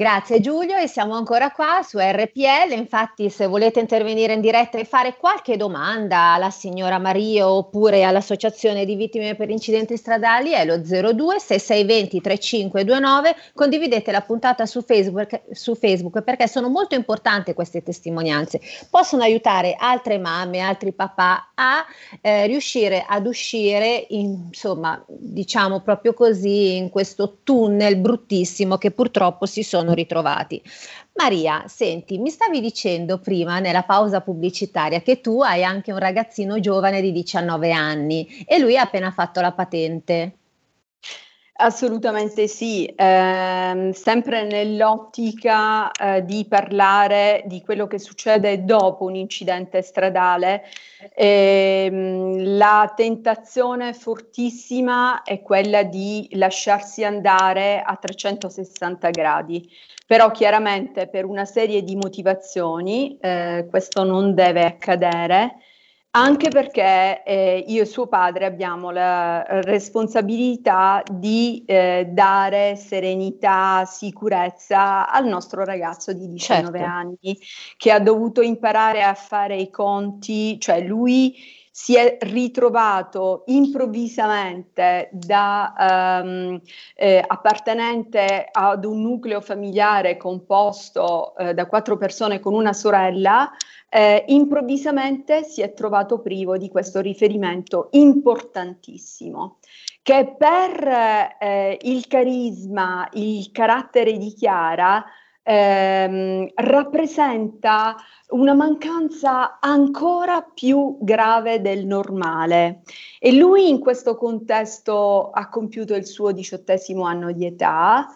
Grazie 0.00 0.40
Giulio 0.40 0.78
e 0.78 0.86
siamo 0.86 1.12
ancora 1.12 1.50
qua 1.50 1.82
su 1.86 1.98
RPL, 1.98 2.72
infatti 2.72 3.28
se 3.28 3.46
volete 3.46 3.80
intervenire 3.80 4.32
in 4.32 4.40
diretta 4.40 4.78
e 4.78 4.86
fare 4.86 5.18
qualche 5.18 5.58
domanda 5.58 6.32
alla 6.32 6.48
signora 6.48 6.98
Mario 6.98 7.48
oppure 7.48 8.04
all'Associazione 8.04 8.86
di 8.86 8.94
Vittime 8.94 9.34
per 9.34 9.50
Incidenti 9.50 9.98
Stradali 9.98 10.52
è 10.52 10.64
lo 10.64 10.78
02 10.78 11.38
6620 11.38 12.20
3529, 12.22 13.36
condividete 13.52 14.10
la 14.10 14.22
puntata 14.22 14.64
su 14.64 14.80
Facebook, 14.80 15.42
su 15.50 15.74
Facebook 15.74 16.22
perché 16.22 16.48
sono 16.48 16.70
molto 16.70 16.94
importanti 16.94 17.52
queste 17.52 17.82
testimonianze, 17.82 18.58
possono 18.88 19.22
aiutare 19.22 19.76
altre 19.78 20.16
mamme, 20.16 20.60
altri 20.60 20.92
papà 20.92 21.50
a 21.54 21.84
eh, 22.22 22.46
riuscire 22.46 23.04
ad 23.06 23.26
uscire, 23.26 24.06
in, 24.08 24.44
insomma 24.46 25.04
diciamo 25.06 25.80
proprio 25.80 26.14
così, 26.14 26.78
in 26.78 26.88
questo 26.88 27.40
tunnel 27.44 27.96
bruttissimo 27.96 28.78
che 28.78 28.92
purtroppo 28.92 29.44
si 29.44 29.62
sono 29.62 29.88
sono 29.90 29.94
ritrovati. 29.94 30.62
Maria, 31.14 31.64
senti, 31.66 32.18
mi 32.18 32.30
stavi 32.30 32.60
dicendo 32.60 33.18
prima 33.18 33.58
nella 33.58 33.82
pausa 33.82 34.20
pubblicitaria 34.20 35.02
che 35.02 35.20
tu 35.20 35.42
hai 35.42 35.64
anche 35.64 35.92
un 35.92 35.98
ragazzino 35.98 36.60
giovane 36.60 37.00
di 37.00 37.12
19 37.12 37.72
anni 37.72 38.44
e 38.46 38.58
lui 38.58 38.76
ha 38.78 38.82
appena 38.82 39.10
fatto 39.10 39.40
la 39.40 39.52
patente. 39.52 40.36
Assolutamente 41.62 42.48
sì, 42.48 42.90
ehm, 42.96 43.90
sempre 43.90 44.44
nell'ottica 44.44 45.90
eh, 45.90 46.24
di 46.24 46.46
parlare 46.48 47.42
di 47.44 47.60
quello 47.60 47.86
che 47.86 47.98
succede 47.98 48.64
dopo 48.64 49.04
un 49.04 49.14
incidente 49.14 49.82
stradale, 49.82 50.62
ehm, 51.14 52.56
la 52.56 52.90
tentazione 52.96 53.92
fortissima 53.92 55.22
è 55.22 55.42
quella 55.42 55.82
di 55.82 56.28
lasciarsi 56.32 57.04
andare 57.04 57.82
a 57.84 57.94
360 57.94 59.10
gradi, 59.10 59.68
però 60.06 60.30
chiaramente 60.30 61.08
per 61.08 61.26
una 61.26 61.44
serie 61.44 61.82
di 61.82 61.94
motivazioni 61.94 63.18
eh, 63.20 63.66
questo 63.68 64.02
non 64.04 64.34
deve 64.34 64.64
accadere 64.64 65.56
anche 66.12 66.48
perché 66.48 67.22
eh, 67.22 67.64
io 67.68 67.82
e 67.82 67.86
suo 67.86 68.08
padre 68.08 68.44
abbiamo 68.44 68.90
la 68.90 69.44
responsabilità 69.62 71.02
di 71.08 71.62
eh, 71.66 72.08
dare 72.10 72.74
serenità, 72.74 73.84
sicurezza 73.84 75.08
al 75.08 75.26
nostro 75.26 75.64
ragazzo 75.64 76.12
di 76.12 76.28
19 76.28 76.78
Certo. 76.78 76.92
anni 76.92 77.38
che 77.76 77.92
ha 77.92 78.00
dovuto 78.00 78.40
imparare 78.40 79.04
a 79.04 79.14
fare 79.14 79.56
i 79.56 79.70
conti, 79.70 80.58
cioè 80.58 80.80
lui 80.80 81.36
si 81.70 81.96
è 81.96 82.18
ritrovato 82.20 83.44
improvvisamente 83.46 85.08
da 85.12 86.20
ehm, 86.22 86.60
eh, 86.96 87.24
appartenente 87.24 88.48
ad 88.50 88.84
un 88.84 89.00
nucleo 89.00 89.40
familiare 89.40 90.16
composto 90.16 91.36
eh, 91.36 91.54
da 91.54 91.66
quattro 91.66 91.96
persone 91.96 92.40
con 92.40 92.54
una 92.54 92.72
sorella 92.72 93.50
eh, 93.88 94.24
improvvisamente 94.28 95.44
si 95.44 95.62
è 95.62 95.72
trovato 95.72 96.20
privo 96.20 96.56
di 96.56 96.68
questo 96.68 97.00
riferimento 97.00 97.88
importantissimo 97.92 99.58
che 100.02 100.34
per 100.38 101.36
eh, 101.38 101.78
il 101.82 102.06
carisma, 102.06 103.08
il 103.12 103.50
carattere 103.52 104.16
di 104.16 104.32
Chiara 104.32 105.04
ehm, 105.50 106.48
rappresenta 106.54 107.96
una 108.28 108.54
mancanza 108.54 109.58
ancora 109.58 110.42
più 110.42 110.98
grave 111.00 111.60
del 111.60 111.86
normale 111.86 112.82
e 113.18 113.32
lui 113.32 113.68
in 113.68 113.80
questo 113.80 114.14
contesto 114.14 115.30
ha 115.30 115.48
compiuto 115.48 115.96
il 115.96 116.06
suo 116.06 116.30
diciottesimo 116.30 117.02
anno 117.02 117.32
di 117.32 117.46
età 117.46 118.06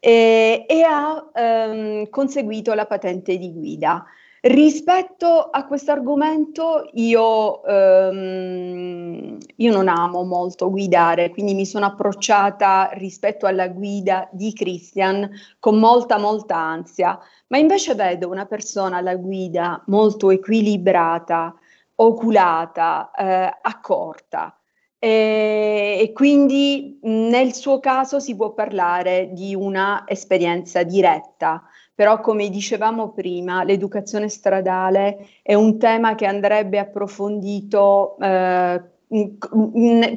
eh, 0.00 0.64
e 0.66 0.82
ha 0.82 1.28
ehm, 1.34 2.08
conseguito 2.08 2.72
la 2.72 2.86
patente 2.86 3.36
di 3.36 3.52
guida. 3.52 4.06
Rispetto 4.50 5.50
a 5.50 5.66
questo 5.66 5.90
argomento 5.92 6.88
io, 6.94 7.62
ehm, 7.64 9.36
io 9.56 9.72
non 9.72 9.88
amo 9.88 10.24
molto 10.24 10.70
guidare, 10.70 11.28
quindi 11.28 11.52
mi 11.52 11.66
sono 11.66 11.84
approcciata 11.84 12.88
rispetto 12.94 13.44
alla 13.44 13.68
guida 13.68 14.26
di 14.32 14.54
Christian 14.54 15.28
con 15.58 15.78
molta, 15.78 16.16
molta 16.16 16.56
ansia, 16.56 17.18
ma 17.48 17.58
invece 17.58 17.94
vedo 17.94 18.30
una 18.30 18.46
persona 18.46 18.96
alla 18.96 19.16
guida 19.16 19.82
molto 19.88 20.30
equilibrata, 20.30 21.54
oculata, 21.96 23.10
eh, 23.10 23.58
accorta. 23.60 24.58
E, 24.98 25.98
e 26.00 26.12
quindi 26.14 26.98
nel 27.02 27.52
suo 27.52 27.80
caso 27.80 28.18
si 28.18 28.34
può 28.34 28.54
parlare 28.54 29.28
di 29.30 29.54
una 29.54 30.04
esperienza 30.06 30.82
diretta, 30.84 31.64
però 31.98 32.20
come 32.20 32.48
dicevamo 32.48 33.08
prima, 33.08 33.64
l'educazione 33.64 34.28
stradale 34.28 35.30
è 35.42 35.54
un 35.54 35.80
tema 35.80 36.14
che 36.14 36.26
andrebbe 36.26 36.78
approfondito 36.78 38.16
eh, 38.20 38.80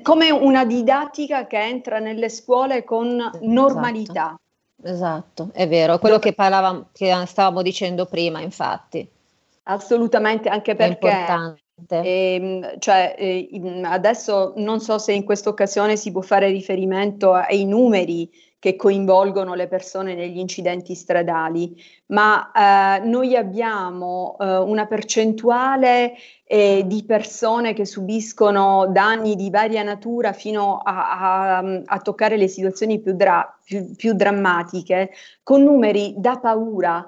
come 0.04 0.30
una 0.30 0.63
didattica 0.63 1.48
che 1.48 1.58
entra 1.58 1.98
nelle 1.98 2.30
scuole 2.30 2.84
con 2.84 3.32
normalità. 3.39 4.39
Esatto, 4.84 5.50
è 5.54 5.67
vero, 5.67 5.98
quello 5.98 6.20
che 6.20 6.34
parlavamo, 6.34 6.89
che 6.91 7.12
stavamo 7.26 7.63
dicendo 7.63 8.06
prima, 8.06 8.41
infatti. 8.41 9.10
Assolutamente, 9.63 10.50
anche 10.50 10.74
È 10.74 10.76
perché 10.76 11.08
importante. 11.08 11.63
ehm, 11.88 12.78
cioè, 12.78 13.15
eh, 13.17 13.50
adesso 13.86 14.54
non 14.58 14.80
so 14.82 15.00
se 15.00 15.13
in 15.13 15.24
questa 15.24 15.50
occasione 15.50 15.96
si 15.96 16.12
può 16.12 16.22
fare 16.22 16.48
riferimento 16.50 17.34
ai 17.34 17.65
numeri 17.65 18.30
che 18.62 18.76
coinvolgono 18.76 19.56
le 19.56 19.67
persone 19.67 20.13
negli 20.13 20.38
incidenti 20.38 20.93
stradali, 20.93 21.76
ma 22.08 22.52
eh, 23.00 23.06
noi 23.08 23.36
abbiamo 23.36 24.38
eh, 24.39 24.58
una 24.58 24.86
percentuale 24.86 26.13
eh, 26.43 26.84
di 26.86 27.04
persone 27.04 27.74
che 27.74 27.86
subiscono 27.88 28.86
danni 28.91 29.36
di 29.36 29.50
varia 29.50 29.82
natura 29.82 30.32
fino 30.32 30.78
a, 30.78 31.58
a- 31.58 31.82
a 31.84 32.00
toccare 32.02 32.38
le 32.38 32.47
situazioni 32.47 33.00
più, 33.02 33.15
dra- 33.15 33.58
più- 33.63 33.95
più 33.95 34.13
drammatiche, 34.13 35.10
con 35.41 35.63
numeri 35.63 36.13
da 36.17 36.38
paura. 36.38 37.04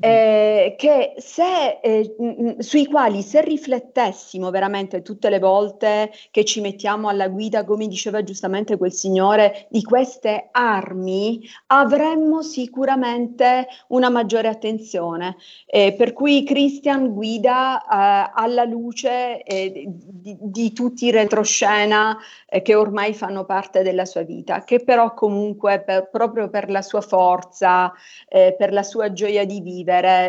Eh, 0.00 0.74
che 0.78 1.14
se, 1.16 1.80
eh, 1.82 2.14
mh, 2.16 2.58
sui 2.60 2.86
quali 2.86 3.20
se 3.22 3.42
riflettessimo 3.42 4.48
veramente 4.50 5.02
tutte 5.02 5.28
le 5.28 5.40
volte 5.40 6.12
che 6.30 6.44
ci 6.44 6.60
mettiamo 6.60 7.08
alla 7.08 7.26
guida, 7.28 7.64
come 7.64 7.88
diceva 7.88 8.22
giustamente 8.22 8.76
quel 8.76 8.92
signore, 8.92 9.66
di 9.70 9.82
queste 9.82 10.50
armi, 10.52 11.40
avremmo 11.66 12.42
sicuramente 12.42 13.66
una 13.88 14.08
maggiore 14.08 14.46
attenzione. 14.46 15.36
Eh, 15.66 15.94
per 15.96 16.12
cui 16.12 16.44
Christian 16.44 17.12
guida 17.12 17.82
eh, 17.82 18.30
alla 18.34 18.64
luce 18.64 19.42
eh, 19.42 19.84
di, 19.88 20.36
di 20.40 20.72
tutti 20.72 21.06
i 21.06 21.10
retroscena 21.10 22.16
eh, 22.48 22.62
che 22.62 22.74
ormai 22.76 23.14
fanno 23.14 23.44
parte 23.44 23.82
della 23.82 24.04
sua 24.04 24.22
vita, 24.22 24.62
che 24.62 24.78
però 24.84 25.12
comunque 25.14 25.80
per- 25.82 26.08
proprio 26.08 26.48
per 26.48 26.70
la 26.70 26.82
sua 26.82 27.00
forza, 27.00 27.92
per 28.28 28.72
la 28.72 28.82
sua 28.82 29.12
gioia 29.12 29.44
di 29.44 29.60
vivere, 29.60 29.87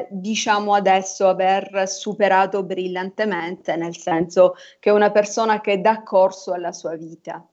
diciamo 0.09 0.73
adesso 0.73 1.27
aver 1.27 1.87
superato 1.87 2.63
brillantemente, 2.63 3.75
nel 3.75 3.97
senso 3.97 4.55
che 4.79 4.89
è 4.89 4.93
una 4.93 5.11
persona 5.11 5.61
che 5.61 5.81
dà 5.81 6.03
corso 6.03 6.53
alla 6.53 6.71
sua 6.71 6.95
vita. 6.95 7.45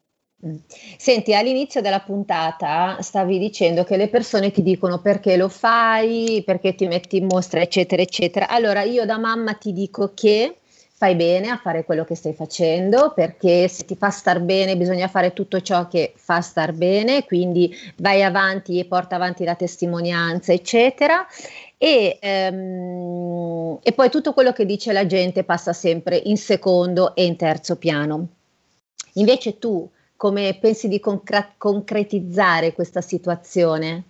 Mm. 0.44 0.56
Senti, 0.98 1.34
all'inizio 1.34 1.80
della 1.80 2.00
puntata 2.00 2.98
stavi 3.00 3.38
dicendo 3.38 3.84
che 3.84 3.96
le 3.96 4.08
persone 4.08 4.50
ti 4.50 4.62
dicono 4.62 5.00
perché 5.00 5.36
lo 5.36 5.48
fai, 5.48 6.42
perché 6.44 6.74
ti 6.74 6.86
metti 6.86 7.16
in 7.16 7.26
mostra, 7.26 7.60
eccetera, 7.60 8.02
eccetera. 8.02 8.48
Allora 8.48 8.82
io 8.82 9.06
da 9.06 9.18
mamma 9.18 9.54
ti 9.54 9.72
dico 9.72 10.12
che 10.14 10.56
fai 10.98 11.14
bene 11.14 11.50
a 11.50 11.58
fare 11.58 11.84
quello 11.84 12.04
che 12.04 12.14
stai 12.14 12.32
facendo, 12.32 13.12
perché 13.14 13.68
se 13.68 13.84
ti 13.84 13.96
fa 13.96 14.08
star 14.08 14.40
bene 14.40 14.78
bisogna 14.78 15.08
fare 15.08 15.34
tutto 15.34 15.60
ciò 15.60 15.88
che 15.88 16.14
fa 16.16 16.40
star 16.40 16.72
bene, 16.72 17.24
quindi 17.24 17.74
vai 17.96 18.22
avanti 18.22 18.78
e 18.78 18.86
porta 18.86 19.16
avanti 19.16 19.44
la 19.44 19.54
testimonianza, 19.54 20.54
eccetera. 20.54 21.26
E, 21.78 22.18
ehm, 22.20 23.78
e 23.82 23.92
poi 23.92 24.10
tutto 24.10 24.32
quello 24.32 24.52
che 24.52 24.64
dice 24.64 24.92
la 24.92 25.06
gente 25.06 25.44
passa 25.44 25.72
sempre 25.72 26.16
in 26.16 26.36
secondo 26.36 27.14
e 27.14 27.24
in 27.24 27.36
terzo 27.36 27.76
piano. 27.76 28.28
Invece 29.14 29.58
tu 29.58 29.88
come 30.16 30.56
pensi 30.58 30.88
di 30.88 30.98
concra- 30.98 31.52
concretizzare 31.56 32.72
questa 32.72 33.00
situazione? 33.02 34.04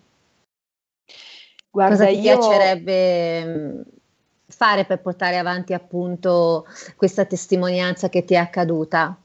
Guarda, 1.70 1.96
Cosa 1.96 2.06
ti 2.08 2.20
io- 2.20 2.38
piacerebbe 2.38 3.44
mm, 3.44 3.80
fare 4.46 4.84
per 4.84 5.00
portare 5.00 5.36
avanti 5.36 5.74
appunto 5.74 6.66
questa 6.96 7.24
testimonianza 7.24 8.08
che 8.08 8.24
ti 8.24 8.34
è 8.34 8.38
accaduta? 8.38 9.20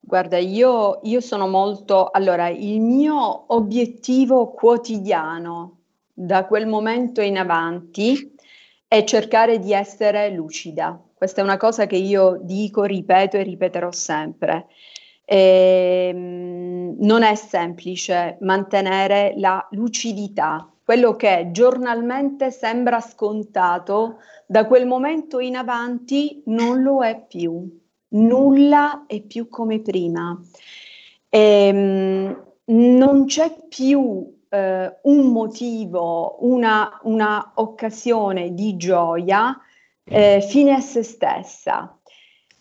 Guarda, 0.00 0.36
io, 0.36 1.00
io 1.04 1.20
sono 1.20 1.48
molto... 1.48 2.10
Allora, 2.10 2.48
il 2.48 2.80
mio 2.80 3.44
obiettivo 3.54 4.50
quotidiano 4.50 5.83
da 6.14 6.46
quel 6.46 6.66
momento 6.66 7.20
in 7.20 7.36
avanti 7.36 8.32
è 8.86 9.02
cercare 9.02 9.58
di 9.58 9.72
essere 9.72 10.30
lucida. 10.30 10.98
Questa 11.12 11.40
è 11.40 11.44
una 11.44 11.56
cosa 11.56 11.86
che 11.86 11.96
io 11.96 12.38
dico, 12.40 12.84
ripeto 12.84 13.36
e 13.36 13.42
ripeterò 13.42 13.90
sempre. 13.90 14.66
Ehm, 15.24 16.96
non 17.00 17.22
è 17.22 17.34
semplice 17.34 18.36
mantenere 18.40 19.34
la 19.36 19.66
lucidità, 19.72 20.70
quello 20.84 21.16
che 21.16 21.48
giornalmente 21.50 22.50
sembra 22.50 23.00
scontato, 23.00 24.18
da 24.46 24.66
quel 24.66 24.86
momento 24.86 25.40
in 25.40 25.56
avanti 25.56 26.42
non 26.46 26.82
lo 26.82 27.02
è 27.02 27.24
più. 27.26 27.80
Nulla 28.08 29.06
è 29.06 29.22
più 29.22 29.48
come 29.48 29.80
prima. 29.80 30.38
Ehm, 31.30 32.44
non 32.66 33.24
c'è 33.26 33.66
più 33.68 34.33
eh, 34.54 34.98
un 35.02 35.32
motivo, 35.32 36.36
una, 36.44 37.00
una 37.02 37.52
occasione 37.56 38.54
di 38.54 38.76
gioia 38.76 39.58
eh, 40.04 40.40
fine 40.48 40.74
a 40.74 40.80
se 40.80 41.02
stessa. 41.02 41.98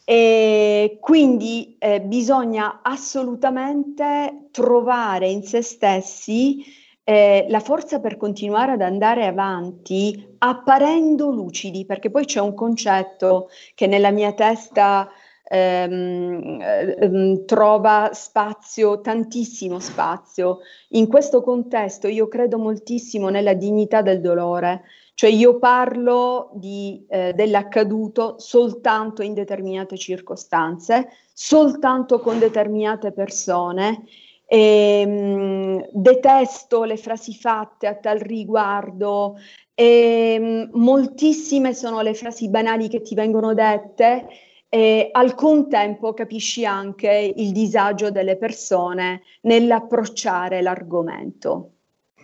E 0.05 0.97
quindi 0.99 1.77
eh, 1.79 2.01
bisogna 2.01 2.81
assolutamente 2.81 4.47
trovare 4.51 5.29
in 5.29 5.43
se 5.43 5.61
stessi 5.61 6.65
eh, 7.05 7.45
la 7.47 7.59
forza 7.59 7.99
per 7.99 8.17
continuare 8.17 8.73
ad 8.73 8.81
andare 8.81 9.25
avanti 9.25 10.35
apparendo 10.39 11.29
lucidi, 11.29 11.85
perché 11.85 12.09
poi 12.09 12.25
c'è 12.25 12.41
un 12.41 12.53
concetto 12.53 13.49
che 13.75 13.87
nella 13.87 14.11
mia 14.11 14.33
testa 14.33 15.09
ehm, 15.43 16.59
ehm, 16.61 17.45
trova 17.45 18.09
spazio, 18.13 19.01
tantissimo 19.01 19.79
spazio. 19.79 20.59
In 20.89 21.07
questo 21.07 21.41
contesto 21.41 22.07
io 22.07 22.27
credo 22.27 22.57
moltissimo 22.57 23.29
nella 23.29 23.53
dignità 23.53 24.01
del 24.01 24.21
dolore, 24.21 24.83
cioè 25.15 25.29
io 25.29 25.59
parlo 25.59 26.51
di, 26.53 27.05
eh, 27.09 27.33
dell'accaduto 27.33 28.35
soltanto 28.39 29.21
in 29.21 29.33
determinate 29.33 29.97
circostanze, 29.97 31.09
soltanto 31.33 32.19
con 32.19 32.39
determinate 32.39 33.11
persone. 33.11 34.03
E, 34.45 35.05
mh, 35.05 35.89
detesto 35.93 36.83
le 36.83 36.97
frasi 36.97 37.33
fatte 37.33 37.87
a 37.87 37.95
tal 37.95 38.19
riguardo 38.19 39.37
e 39.73 40.37
mh, 40.39 40.77
moltissime 40.79 41.73
sono 41.73 42.01
le 42.01 42.13
frasi 42.13 42.49
banali 42.49 42.87
che 42.87 43.01
ti 43.01 43.15
vengono 43.15 43.53
dette 43.53 44.27
e 44.73 45.09
al 45.11 45.35
contempo 45.35 46.15
capisci 46.15 46.65
anche 46.65 47.31
il 47.35 47.51
disagio 47.51 48.09
delle 48.09 48.37
persone 48.37 49.21
nell'approcciare 49.41 50.63
l'argomento. 50.63 51.73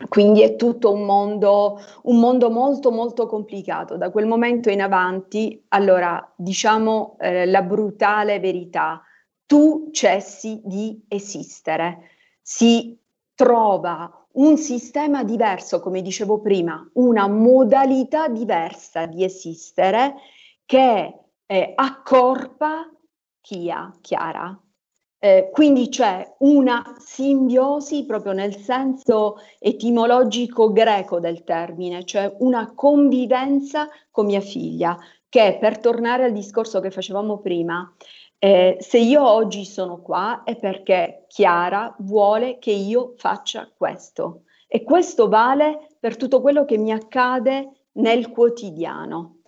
Quindi 0.07 0.41
è 0.41 0.55
tutto 0.55 0.91
un 0.91 1.03
mondo, 1.03 1.79
un 2.03 2.19
mondo 2.19 2.49
molto 2.49 2.89
molto 2.89 3.27
complicato. 3.27 3.97
Da 3.97 4.09
quel 4.09 4.25
momento 4.25 4.71
in 4.71 4.81
avanti, 4.81 5.63
allora 5.67 6.33
diciamo 6.35 7.17
eh, 7.19 7.45
la 7.45 7.61
brutale 7.61 8.39
verità, 8.39 9.03
tu 9.45 9.89
cessi 9.91 10.59
di 10.65 11.03
esistere. 11.07 11.99
Si 12.41 12.97
trova 13.35 14.25
un 14.33 14.57
sistema 14.57 15.23
diverso, 15.23 15.79
come 15.79 16.01
dicevo 16.01 16.39
prima, 16.39 16.83
una 16.93 17.27
modalità 17.27 18.27
diversa 18.27 19.05
di 19.05 19.23
esistere 19.23 20.15
che 20.65 21.13
eh, 21.51 21.73
accorpa 21.75 22.87
Chia, 23.41 23.91
Chiara. 24.01 24.55
Eh, 25.21 25.49
quindi 25.51 25.89
c'è 25.89 26.35
una 26.39 26.95
simbiosi 26.99 28.05
proprio 28.05 28.33
nel 28.33 28.55
senso 28.55 29.37
etimologico 29.57 30.71
greco 30.71 31.19
del 31.19 31.43
termine, 31.43 32.05
cioè 32.05 32.33
una 32.39 32.71
convivenza 32.75 33.89
con 34.11 34.27
mia 34.27 34.41
figlia, 34.41 34.95
che 35.27 35.57
per 35.59 35.79
tornare 35.79 36.23
al 36.25 36.33
discorso 36.33 36.79
che 36.79 36.91
facevamo 36.91 37.39
prima, 37.39 37.93
eh, 38.37 38.77
se 38.79 38.99
io 38.99 39.27
oggi 39.27 39.65
sono 39.65 40.01
qua 40.01 40.43
è 40.43 40.55
perché 40.55 41.25
Chiara 41.27 41.93
vuole 41.99 42.59
che 42.59 42.71
io 42.71 43.13
faccia 43.17 43.69
questo 43.75 44.43
e 44.67 44.83
questo 44.83 45.27
vale 45.27 45.95
per 45.99 46.15
tutto 46.15 46.41
quello 46.41 46.63
che 46.63 46.77
mi 46.77 46.91
accade 46.91 47.87
nel 47.93 48.29
quotidiano. 48.29 49.38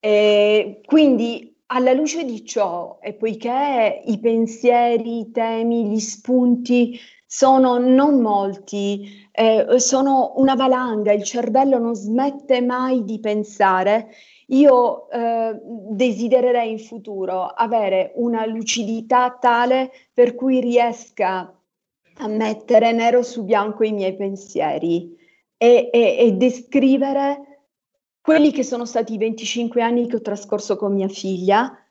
E 0.00 0.80
quindi 0.84 1.56
alla 1.66 1.92
luce 1.92 2.24
di 2.24 2.44
ciò, 2.44 2.98
e 3.00 3.14
poiché 3.14 4.02
i 4.04 4.18
pensieri, 4.20 5.20
i 5.20 5.30
temi, 5.30 5.88
gli 5.88 5.98
spunti 5.98 6.98
sono 7.26 7.78
non 7.78 8.20
molti, 8.20 9.26
eh, 9.32 9.78
sono 9.78 10.32
una 10.36 10.54
valanga, 10.54 11.12
il 11.12 11.24
cervello 11.24 11.78
non 11.78 11.94
smette 11.94 12.62
mai 12.62 13.04
di 13.04 13.20
pensare, 13.20 14.08
io 14.46 15.10
eh, 15.10 15.60
desidererei 15.90 16.70
in 16.70 16.78
futuro 16.78 17.44
avere 17.44 18.12
una 18.14 18.46
lucidità 18.46 19.36
tale 19.38 19.90
per 20.14 20.34
cui 20.34 20.60
riesca 20.60 21.54
a 22.20 22.28
mettere 22.28 22.92
nero 22.92 23.22
su 23.22 23.44
bianco 23.44 23.84
i 23.84 23.92
miei 23.92 24.16
pensieri 24.16 25.14
e, 25.56 25.90
e, 25.92 26.16
e 26.18 26.32
descrivere 26.32 27.47
quelli 28.28 28.52
che 28.52 28.62
sono 28.62 28.84
stati 28.84 29.14
i 29.14 29.16
25 29.16 29.80
anni 29.80 30.06
che 30.06 30.16
ho 30.16 30.20
trascorso 30.20 30.76
con 30.76 30.92
mia 30.92 31.08
figlia, 31.08 31.82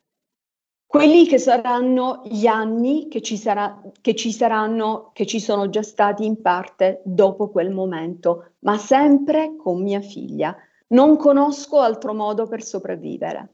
quelli 0.85 1.25
che 1.25 1.39
saranno 1.39 2.21
gli 2.25 2.45
anni 2.45 3.07
che 3.07 3.23
ci, 3.23 3.37
sarà, 3.37 3.81
che 4.01 4.13
ci 4.13 4.31
saranno, 4.31 5.09
che 5.13 5.25
ci 5.25 5.39
sono 5.39 5.67
già 5.69 5.81
stati 5.81 6.25
in 6.25 6.39
parte 6.39 7.01
dopo 7.03 7.49
quel 7.49 7.71
momento, 7.71 8.51
ma 8.59 8.77
sempre 8.77 9.55
con 9.55 9.81
mia 9.81 10.01
figlia. 10.01 10.55
Non 10.89 11.17
conosco 11.17 11.79
altro 11.79 12.13
modo 12.13 12.45
per 12.45 12.61
sopravvivere. 12.61 13.53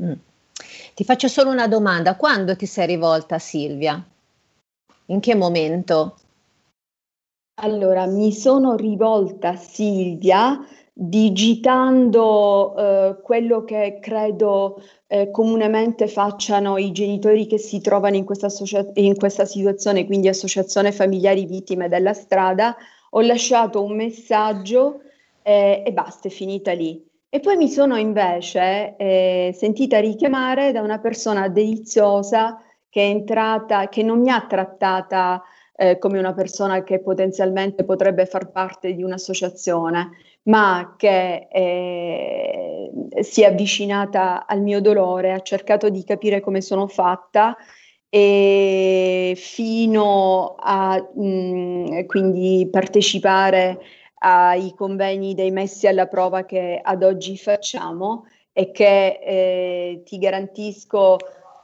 Mm. 0.00 0.12
Ti 0.94 1.04
faccio 1.04 1.28
solo 1.28 1.50
una 1.50 1.68
domanda, 1.68 2.16
quando 2.16 2.56
ti 2.56 2.64
sei 2.64 2.86
rivolta 2.86 3.34
a 3.34 3.38
Silvia? 3.38 4.02
In 5.08 5.20
che 5.20 5.34
momento? 5.34 6.16
Allora, 7.60 8.06
mi 8.06 8.32
sono 8.32 8.76
rivolta 8.76 9.50
a 9.50 9.56
Silvia 9.56 10.58
digitando 11.00 12.74
eh, 12.76 13.20
quello 13.22 13.62
che 13.62 13.98
credo 14.00 14.82
eh, 15.06 15.30
comunemente 15.30 16.08
facciano 16.08 16.76
i 16.76 16.90
genitori 16.90 17.46
che 17.46 17.56
si 17.56 17.80
trovano 17.80 18.16
in 18.16 18.24
questa, 18.24 18.46
associa- 18.46 18.84
in 18.94 19.16
questa 19.16 19.44
situazione, 19.44 20.06
quindi 20.06 20.26
associazione 20.26 20.90
familiari 20.90 21.46
vittime 21.46 21.88
della 21.88 22.14
strada, 22.14 22.76
ho 23.10 23.20
lasciato 23.20 23.80
un 23.84 23.94
messaggio 23.94 25.02
eh, 25.42 25.84
e 25.86 25.92
basta, 25.92 26.26
è 26.26 26.32
finita 26.32 26.72
lì. 26.72 27.00
E 27.28 27.38
poi 27.38 27.56
mi 27.56 27.68
sono 27.68 27.96
invece 27.96 28.96
eh, 28.96 29.54
sentita 29.54 30.00
richiamare 30.00 30.72
da 30.72 30.80
una 30.80 30.98
persona 30.98 31.46
deliziosa 31.48 32.60
che 32.88 33.02
è 33.02 33.08
entrata, 33.08 33.88
che 33.88 34.02
non 34.02 34.18
mi 34.20 34.30
ha 34.30 34.44
trattata 34.48 35.44
eh, 35.76 35.96
come 35.98 36.18
una 36.18 36.34
persona 36.34 36.82
che 36.82 36.98
potenzialmente 36.98 37.84
potrebbe 37.84 38.26
far 38.26 38.50
parte 38.50 38.94
di 38.94 39.04
un'associazione, 39.04 40.10
ma 40.44 40.94
che 40.96 41.48
eh, 41.50 42.90
si 43.20 43.42
è 43.42 43.46
avvicinata 43.46 44.46
al 44.46 44.62
mio 44.62 44.80
dolore, 44.80 45.32
ha 45.32 45.40
cercato 45.40 45.88
di 45.90 46.04
capire 46.04 46.40
come 46.40 46.60
sono 46.60 46.86
fatta 46.86 47.56
e 48.08 49.34
fino 49.36 50.54
a 50.58 50.96
mh, 51.14 51.26
mm, 51.26 52.06
quindi 52.06 52.68
partecipare 52.70 53.78
ai 54.20 54.72
convegni 54.74 55.34
dei 55.34 55.50
messi 55.50 55.86
alla 55.86 56.06
prova 56.06 56.44
che 56.44 56.80
ad 56.82 57.02
oggi 57.02 57.36
facciamo 57.36 58.24
e 58.52 58.70
che 58.72 59.20
eh, 59.22 60.02
ti 60.04 60.18
garantisco 60.18 61.16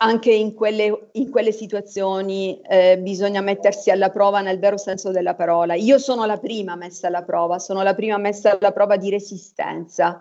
anche 0.05 0.31
in 0.31 0.55
quelle, 0.55 1.09
in 1.13 1.31
quelle 1.31 1.51
situazioni 1.51 2.61
eh, 2.61 2.99
bisogna 2.99 3.41
mettersi 3.41 3.91
alla 3.91 4.11
prova 4.11 4.43
nel 4.43 4.59
vero 4.59 4.77
senso 4.77 5.11
della 5.11 5.35
parola. 5.35 5.75
Io 5.75 5.99
sono 5.99 6.27
la 6.27 6.37
prima 6.37 6.77
messa 6.77 7.07
alla 7.07 7.23
prova, 7.23 7.59
sono 7.59 7.83
la 7.83 7.95
prima 7.95 8.19
messa 8.19 8.59
alla 8.59 8.73
prova 8.73 8.97
di 8.97 9.09
resistenza. 9.09 10.21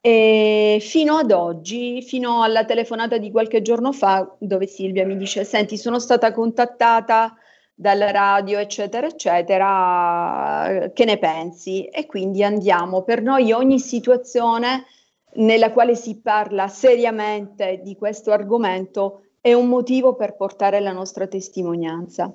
E 0.00 0.78
fino 0.80 1.16
ad 1.16 1.32
oggi, 1.32 2.00
fino 2.02 2.42
alla 2.44 2.64
telefonata 2.64 3.18
di 3.18 3.32
qualche 3.32 3.60
giorno 3.60 3.92
fa, 3.92 4.36
dove 4.38 4.66
Silvia 4.68 5.04
mi 5.04 5.16
dice: 5.16 5.42
Senti, 5.42 5.76
sono 5.76 5.98
stata 5.98 6.32
contattata 6.32 7.34
dalla 7.74 8.12
radio, 8.12 8.58
eccetera, 8.60 9.08
eccetera, 9.08 10.90
che 10.94 11.04
ne 11.04 11.18
pensi? 11.18 11.86
E 11.86 12.06
quindi 12.06 12.44
andiamo. 12.44 13.02
Per 13.02 13.20
noi 13.20 13.50
ogni 13.50 13.80
situazione 13.80 14.84
nella 15.34 15.72
quale 15.72 15.94
si 15.94 16.16
parla 16.16 16.68
seriamente 16.68 17.80
di 17.82 17.96
questo 17.96 18.32
argomento 18.32 19.22
è 19.40 19.52
un 19.52 19.68
motivo 19.68 20.14
per 20.14 20.36
portare 20.36 20.80
la 20.80 20.92
nostra 20.92 21.26
testimonianza. 21.26 22.32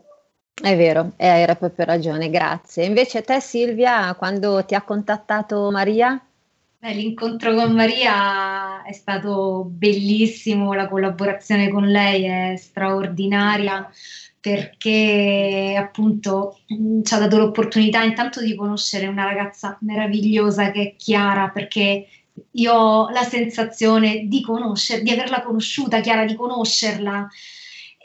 È 0.53 0.77
vero, 0.77 1.13
hai 1.17 1.45
proprio 1.57 1.85
ragione, 1.85 2.29
grazie. 2.29 2.85
Invece 2.85 3.23
te 3.23 3.39
Silvia, 3.39 4.13
quando 4.15 4.63
ti 4.63 4.75
ha 4.75 4.83
contattato 4.83 5.69
Maria? 5.71 6.23
Beh, 6.77 6.93
l'incontro 6.93 7.53
con 7.55 7.71
Maria 7.71 8.83
è 8.83 8.91
stato 8.91 9.65
bellissimo, 9.69 10.73
la 10.73 10.87
collaborazione 10.87 11.69
con 11.69 11.87
lei 11.87 12.25
è 12.25 12.55
straordinaria 12.57 13.89
perché 14.39 15.73
appunto 15.79 16.57
ci 16.67 17.13
ha 17.13 17.17
dato 17.17 17.37
l'opportunità 17.37 18.03
intanto 18.03 18.41
di 18.41 18.53
conoscere 18.55 19.07
una 19.07 19.23
ragazza 19.23 19.77
meravigliosa 19.81 20.71
che 20.71 20.81
è 20.81 20.95
Chiara, 20.97 21.47
perché 21.47 22.05
io 22.51 22.73
ho 22.73 23.09
la 23.09 23.23
sensazione 23.23 24.27
di 24.27 24.41
conoscere, 24.41 25.01
di 25.01 25.11
averla 25.11 25.41
conosciuta, 25.41 26.01
Chiara, 26.01 26.25
di 26.25 26.35
conoscerla. 26.35 27.27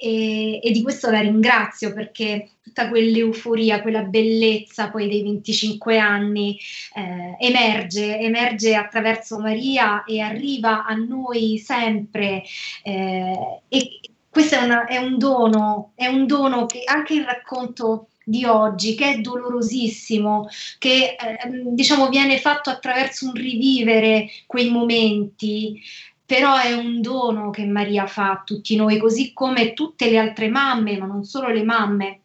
E, 0.00 0.60
e, 0.62 0.70
di 0.70 0.80
questo 0.82 1.10
la 1.10 1.18
ringrazio 1.18 1.92
perché 1.92 2.50
tutta 2.62 2.88
quell'euforia, 2.88 3.82
quella 3.82 4.02
bellezza 4.02 4.90
poi 4.90 5.08
dei 5.08 5.22
25 5.22 5.98
anni 5.98 6.56
eh, 6.94 7.36
emerge, 7.44 8.16
emerge 8.20 8.76
attraverso 8.76 9.40
Maria 9.40 10.04
e 10.04 10.20
arriva 10.20 10.84
a 10.84 10.94
noi 10.94 11.58
sempre. 11.58 12.44
Eh, 12.84 13.60
e 13.68 14.00
questo 14.30 14.54
è, 14.54 14.62
una, 14.62 14.86
è, 14.86 14.98
un 14.98 15.18
dono, 15.18 15.92
è 15.96 16.06
un 16.06 16.26
dono 16.26 16.66
che 16.66 16.82
anche 16.84 17.14
il 17.14 17.24
racconto 17.24 18.10
di 18.28 18.44
oggi, 18.44 18.94
che 18.94 19.14
è 19.14 19.18
dolorosissimo, 19.20 20.48
che 20.78 21.16
eh, 21.18 21.50
diciamo 21.72 22.08
viene 22.08 22.38
fatto 22.38 22.68
attraverso 22.68 23.26
un 23.26 23.32
rivivere 23.32 24.28
quei 24.46 24.70
momenti, 24.70 25.80
però 26.26 26.58
è 26.58 26.74
un 26.74 27.00
dono 27.00 27.48
che 27.48 27.64
Maria 27.64 28.06
fa 28.06 28.32
a 28.32 28.42
tutti 28.44 28.76
noi, 28.76 28.98
così 28.98 29.32
come 29.32 29.72
tutte 29.72 30.10
le 30.10 30.18
altre 30.18 30.48
mamme, 30.48 30.98
ma 30.98 31.06
non 31.06 31.24
solo 31.24 31.48
le 31.48 31.62
mamme, 31.62 32.20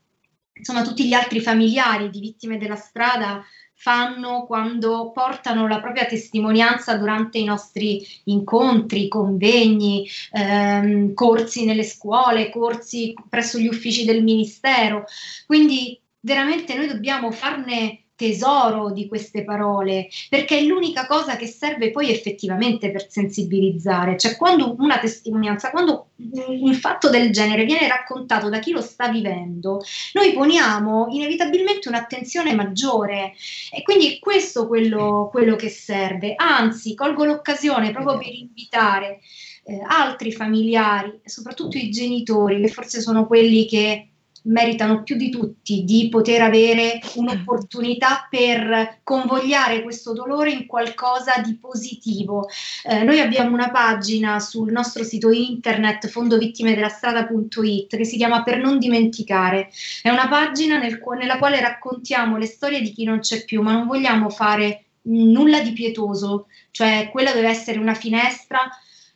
insomma 0.53 0.81
tutti 0.81 1.07
gli 1.07 1.13
altri 1.13 1.39
familiari 1.39 2.09
di 2.09 2.19
vittime 2.19 2.57
della 2.57 2.75
strada 2.75 3.41
fanno 3.83 4.45
quando 4.45 5.11
portano 5.11 5.67
la 5.67 5.81
propria 5.81 6.05
testimonianza 6.05 6.95
durante 6.95 7.37
i 7.37 7.43
nostri 7.43 8.01
incontri, 8.25 9.09
convegni, 9.09 10.07
ehm, 10.31 11.13
corsi 11.13 11.65
nelle 11.65 11.83
scuole, 11.83 12.49
corsi 12.49 13.13
presso 13.27 13.57
gli 13.59 13.67
uffici 13.67 14.05
del 14.05 14.23
Ministero. 14.23 15.03
Quindi 15.45 15.99
veramente 16.21 16.75
noi 16.75 16.87
dobbiamo 16.87 17.29
farne 17.31 18.02
tesoro 18.15 18.91
di 18.91 19.07
queste 19.07 19.43
parole, 19.43 20.07
perché 20.29 20.59
è 20.59 20.63
l'unica 20.63 21.05
cosa 21.07 21.35
che 21.35 21.47
serve 21.47 21.91
poi 21.91 22.11
effettivamente 22.11 22.91
per 22.91 23.09
sensibilizzare. 23.09 24.17
Cioè, 24.17 24.37
quando 24.37 24.75
una 24.77 24.99
testimonianza, 24.99 25.71
quando 25.71 26.09
un 26.17 26.73
fatto 26.73 27.09
del 27.09 27.31
genere 27.31 27.65
viene 27.65 27.87
raccontato 27.87 28.49
da 28.49 28.59
chi 28.59 28.71
lo 28.71 28.81
sta 28.81 29.07
vivendo, 29.09 29.81
noi 30.13 30.33
poniamo 30.33 31.07
inevitabilmente 31.09 31.87
un'attenzione 31.87 32.53
maggiore 32.53 33.33
e 33.71 33.81
quindi 33.81 34.19
questo 34.19 34.63
è 34.63 34.67
quello, 34.67 35.29
quello 35.31 35.55
che 35.55 35.69
serve. 35.69 36.35
Anzi, 36.35 36.95
colgo 36.95 37.25
l'occasione 37.25 37.91
proprio 37.91 38.17
per 38.17 38.33
invitare 38.33 39.19
eh, 39.65 39.81
altri 39.85 40.31
familiari, 40.31 41.19
soprattutto 41.25 41.77
i 41.77 41.89
genitori, 41.89 42.61
che 42.61 42.67
forse 42.67 43.01
sono 43.01 43.25
quelli 43.25 43.65
che 43.65 44.09
meritano 44.43 45.03
più 45.03 45.15
di 45.15 45.29
tutti 45.29 45.83
di 45.83 46.09
poter 46.09 46.41
avere 46.41 46.99
un'opportunità 47.15 48.27
per 48.29 48.99
convogliare 49.03 49.83
questo 49.83 50.13
dolore 50.13 50.51
in 50.51 50.65
qualcosa 50.65 51.41
di 51.43 51.55
positivo. 51.55 52.47
Eh, 52.83 53.03
noi 53.03 53.19
abbiamo 53.19 53.53
una 53.53 53.69
pagina 53.69 54.39
sul 54.39 54.71
nostro 54.71 55.03
sito 55.03 55.31
internet 55.31 56.07
fondovittimedelastrada.it 56.07 57.95
che 57.95 58.05
si 58.05 58.17
chiama 58.17 58.43
Per 58.43 58.57
non 58.57 58.79
dimenticare. 58.79 59.69
È 60.01 60.09
una 60.09 60.27
pagina 60.27 60.77
nel, 60.77 60.99
nella 61.17 61.37
quale 61.37 61.59
raccontiamo 61.59 62.37
le 62.37 62.45
storie 62.45 62.81
di 62.81 62.91
chi 62.91 63.03
non 63.03 63.19
c'è 63.19 63.45
più, 63.45 63.61
ma 63.61 63.71
non 63.71 63.87
vogliamo 63.87 64.29
fare 64.29 64.85
nulla 65.03 65.61
di 65.61 65.73
pietoso, 65.73 66.47
cioè 66.71 67.09
quella 67.11 67.33
deve 67.33 67.49
essere 67.49 67.79
una 67.79 67.93
finestra 67.93 68.59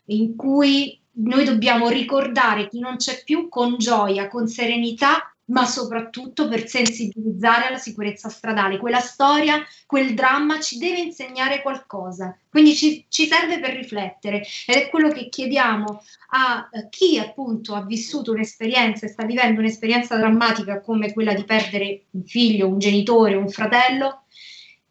in 0.05 0.35
cui 0.35 0.99
noi 1.17 1.45
dobbiamo 1.45 1.89
ricordare 1.89 2.67
chi 2.67 2.79
non 2.79 2.97
c'è 2.97 3.23
più 3.23 3.49
con 3.49 3.77
gioia, 3.77 4.27
con 4.27 4.47
serenità, 4.47 5.31
ma 5.47 5.65
soprattutto 5.65 6.47
per 6.47 6.67
sensibilizzare 6.67 7.67
alla 7.67 7.77
sicurezza 7.77 8.29
stradale. 8.29 8.77
Quella 8.77 8.99
storia, 8.99 9.63
quel 9.85 10.13
dramma 10.13 10.59
ci 10.59 10.77
deve 10.77 10.99
insegnare 10.99 11.61
qualcosa, 11.61 12.37
quindi 12.49 12.75
ci, 12.75 13.05
ci 13.07 13.27
serve 13.27 13.59
per 13.59 13.73
riflettere 13.73 14.43
ed 14.65 14.75
è 14.75 14.89
quello 14.89 15.09
che 15.09 15.29
chiediamo 15.29 16.03
a 16.31 16.69
eh, 16.71 16.89
chi 16.89 17.17
appunto 17.17 17.75
ha 17.75 17.85
vissuto 17.85 18.31
un'esperienza 18.31 19.05
e 19.05 19.09
sta 19.09 19.25
vivendo 19.25 19.61
un'esperienza 19.61 20.17
drammatica 20.17 20.81
come 20.81 21.13
quella 21.13 21.33
di 21.33 21.45
perdere 21.45 22.03
un 22.11 22.23
figlio, 22.25 22.67
un 22.67 22.79
genitore, 22.79 23.35
un 23.35 23.49
fratello 23.49 24.23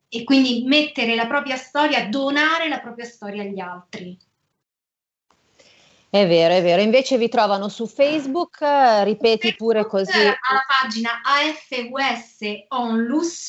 e 0.09 0.25
quindi 0.25 0.63
mettere 0.65 1.15
la 1.15 1.27
propria 1.27 1.57
storia, 1.57 2.09
donare 2.09 2.69
la 2.69 2.81
propria 2.81 3.05
storia 3.05 3.43
agli 3.43 3.61
altri. 3.61 4.19
È 6.17 6.27
vero, 6.27 6.55
è 6.55 6.63
vero. 6.63 6.81
Invece 6.81 7.19
vi 7.19 7.29
trovano 7.29 7.69
su 7.69 7.87
Facebook, 7.87 8.63
eh, 8.63 9.05
ripeti 9.05 9.55
pure 9.55 9.85
così. 9.87 10.17
Alla 10.17 10.65
pagina 10.81 11.21
AFUS 11.23 12.65
Onlus, 12.69 13.49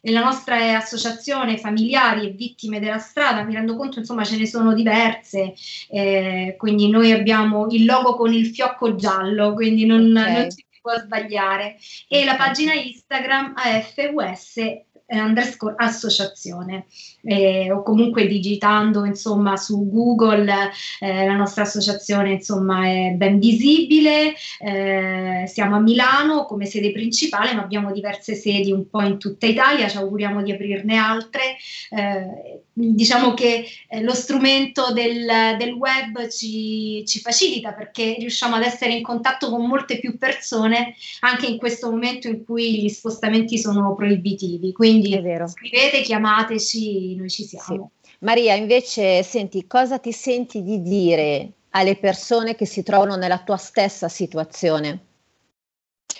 la 0.00 0.20
nostra 0.22 0.78
associazione 0.78 1.58
familiari 1.58 2.26
e 2.26 2.30
vittime 2.30 2.80
della 2.80 2.96
strada, 2.96 3.42
mi 3.42 3.52
rendo 3.52 3.76
conto, 3.76 3.98
insomma, 3.98 4.24
ce 4.24 4.38
ne 4.38 4.46
sono 4.46 4.72
diverse, 4.72 5.52
eh, 5.90 6.54
quindi 6.56 6.88
noi 6.88 7.12
abbiamo 7.12 7.66
il 7.68 7.84
logo 7.84 8.16
con 8.16 8.32
il 8.32 8.46
fiocco 8.46 8.94
giallo, 8.94 9.52
quindi 9.52 9.84
non, 9.84 10.10
okay. 10.16 10.32
non 10.32 10.50
si 10.50 10.64
può 10.80 10.98
sbagliare. 10.98 11.76
E 12.08 12.24
la 12.24 12.36
pagina 12.36 12.72
Instagram 12.72 13.52
AFUS 13.56 14.56
eh, 14.56 14.86
underscore 15.20 15.74
associazione 15.78 16.86
eh, 17.22 17.70
o 17.70 17.82
comunque 17.82 18.26
digitando 18.26 19.04
insomma 19.04 19.56
su 19.56 19.88
Google 19.90 20.70
eh, 21.00 21.26
la 21.26 21.36
nostra 21.36 21.62
associazione 21.62 22.32
insomma 22.32 22.86
è 22.86 23.10
ben 23.10 23.38
visibile. 23.38 24.34
Eh, 24.58 25.44
siamo 25.46 25.76
a 25.76 25.80
Milano 25.80 26.44
come 26.44 26.66
sede 26.66 26.92
principale 26.92 27.54
ma 27.54 27.62
abbiamo 27.62 27.92
diverse 27.92 28.34
sedi 28.34 28.72
un 28.72 28.88
po' 28.88 29.02
in 29.02 29.18
tutta 29.18 29.46
Italia 29.46 29.88
ci 29.88 29.96
auguriamo 29.96 30.42
di 30.42 30.52
aprirne 30.52 30.96
altre. 30.96 31.56
Eh, 31.90 32.63
diciamo 32.76 33.34
che 33.34 33.66
eh, 33.88 34.02
lo 34.02 34.12
strumento 34.14 34.92
del, 34.92 35.56
del 35.58 35.72
web 35.72 36.28
ci, 36.28 37.04
ci, 37.06 37.20
facilita 37.20 37.72
perché 37.72 38.16
riusciamo 38.18 38.56
ad 38.56 38.62
essere 38.62 38.94
in 38.94 39.02
contatto 39.02 39.48
con 39.48 39.64
molte 39.64 40.00
più 40.00 40.18
persone 40.18 40.96
anche 41.20 41.46
in 41.46 41.56
questo 41.56 41.88
momento 41.88 42.26
in 42.26 42.44
cui 42.44 42.82
gli 42.82 42.88
spostamenti 42.88 43.58
sono 43.58 43.94
proibitivi 43.94 44.72
quindi 44.72 45.10
scrivete 45.46 46.02
chiamateci 46.02 47.14
noi 47.14 47.30
ci 47.30 47.44
siamo. 47.44 47.92
Sì. 48.02 48.12
Maria, 48.24 48.54
invece, 48.54 49.22
senti, 49.22 49.66
cosa 49.66 49.98
ti 49.98 50.12
senti 50.12 50.62
di 50.62 50.80
dire 50.80 51.52
alle 51.70 51.96
persone 51.96 52.54
che 52.54 52.64
si 52.64 52.82
trovano 52.82 53.16
nella 53.16 53.38
tua 53.38 53.56
stessa 53.56 54.08
situazione? 54.08 55.00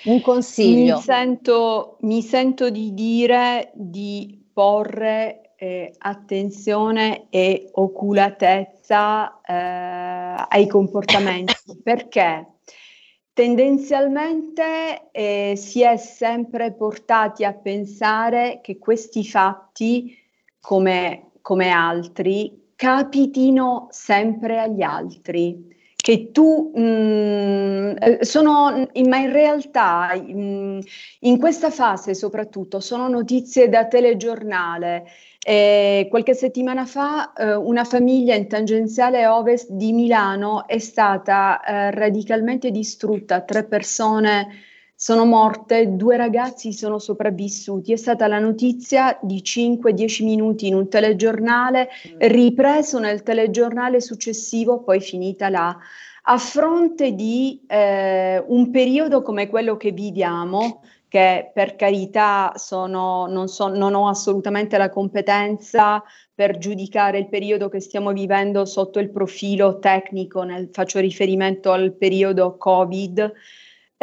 Un 0.05 0.21
consiglio. 0.21 0.97
Mi 0.97 1.03
sento, 1.03 1.97
mi 2.01 2.21
sento 2.21 2.69
di 2.69 2.93
dire 2.93 3.71
di 3.75 4.39
porre 4.53 5.44
eh, 5.57 5.95
attenzione 5.99 7.27
e 7.31 7.69
oculatezza 7.73 9.41
eh, 9.41 10.47
ai 10.49 10.67
comportamenti. 10.67 11.55
Perché? 11.83 12.47
Tendenzialmente 13.33 15.11
eh, 15.11 15.55
si 15.57 15.83
è 15.83 15.97
sempre 15.97 16.73
portati 16.73 17.45
a 17.45 17.53
pensare 17.53 18.61
che 18.63 18.79
questi 18.79 19.25
fatti 19.25 20.17
come, 20.61 21.33
come 21.41 21.71
altri, 21.71 22.73
capitino 22.77 23.89
sempre 23.91 24.61
agli 24.61 24.83
altri 24.83 25.73
che 26.05 26.33
tu 26.33 26.71
mh, 26.75 26.81
mm, 26.83 27.97
eh, 27.99 28.19
sono, 28.27 28.87
ma 29.07 29.17
in 29.17 29.33
realtà 29.33 30.13
mh, 30.15 30.33
mm, 30.35 30.79
in 31.21 31.39
questa 31.39 31.71
fase 31.71 32.15
soprattutto 32.15 32.79
sono 32.79 33.09
notizie 33.09 33.71
da 33.71 33.87
telegiornale. 33.87 35.07
Eh, 35.43 36.07
qualche 36.11 36.35
settimana 36.35 36.85
fa 36.85 37.33
eh, 37.33 37.55
una 37.55 37.85
famiglia 37.85 38.35
in 38.35 38.49
tangenziale 38.49 39.27
ovest 39.27 39.71
di 39.71 39.95
Milano 39.95 40.67
è 40.67 40.79
stata 40.79 41.63
eh, 41.63 41.91
radicalmente 41.91 42.71
distrutta, 42.71 43.41
tre 43.41 43.65
persone 43.65 44.49
sono 45.05 45.27
morte, 45.27 45.97
due 45.97 46.17
ragazzi 46.17 46.73
sono 46.73 46.99
sopravvissuti. 46.99 47.93
È 47.93 47.97
stata 47.97 48.27
la 48.27 48.39
notizia 48.39 49.19
di 49.21 49.43
5-10 49.45 50.25
minuti 50.25 50.67
in 50.67 50.75
un 50.75 50.89
telegiornale, 50.89 51.91
ripreso 52.21 52.99
nel 52.99 53.23
telegiornale 53.23 54.01
successivo, 54.01 54.83
poi 54.83 55.03
finita 55.03 55.51
là. 55.51 55.77
A 56.23 56.39
fronte 56.39 57.13
di 57.13 57.61
eh, 57.67 58.43
un 58.47 58.71
periodo 58.71 59.21
come 59.21 59.47
quello 59.49 59.77
che 59.77 59.91
viviamo, 59.91 60.81
che 61.07 61.51
per 61.53 61.77
carità 61.77 62.55
sono, 62.55 63.27
non, 63.27 63.49
so, 63.49 63.69
non 63.69 63.93
ho 63.93 64.09
assolutamente 64.09 64.79
la 64.79 64.89
competenza 64.89 66.03
per 66.35 66.57
giudicare 66.57 67.19
il 67.19 67.29
periodo 67.29 67.69
che 67.69 67.81
stiamo 67.81 68.11
vivendo 68.13 68.65
sotto 68.65 69.01
il 69.01 69.11
profilo 69.11 69.79
tecnico, 69.81 70.45
nel, 70.45 70.71
faccio 70.73 70.99
riferimento 70.99 71.73
al 71.73 71.93
periodo 71.93 72.57
Covid, 72.57 73.33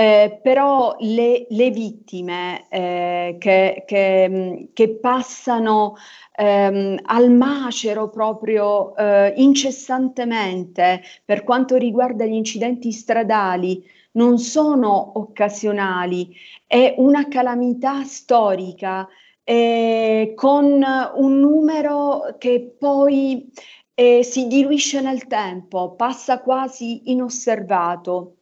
eh, 0.01 0.39
però 0.41 0.95
le, 0.99 1.45
le 1.47 1.69
vittime 1.69 2.65
eh, 2.69 3.35
che, 3.39 3.83
che, 3.85 4.69
che, 4.73 4.89
passano 4.95 5.95
ehm, 6.35 6.97
al 7.03 7.29
macero 7.29 8.09
proprio 8.09 8.95
eh, 8.95 9.31
incessantemente 9.37 11.03
per 11.23 11.43
quanto 11.43 11.75
riguarda 11.75 12.25
gli 12.25 12.33
incidenti 12.33 12.91
stradali 12.91 13.85
non 14.13 14.39
sono 14.39 15.19
occasionali, 15.19 16.35
è 16.65 16.95
una 16.97 17.27
calamità 17.27 18.03
storica 18.03 19.07
eh, 19.43 20.33
con 20.35 20.83
un 21.15 21.39
numero 21.39 22.35
che 22.39 22.75
poi 22.77 23.51
eh, 23.93 24.23
si 24.23 24.47
diluisce 24.47 24.99
nel 24.99 25.27
tempo, 25.27 25.93
passa 25.93 26.41
quasi 26.41 27.11
inosservato. 27.11 28.37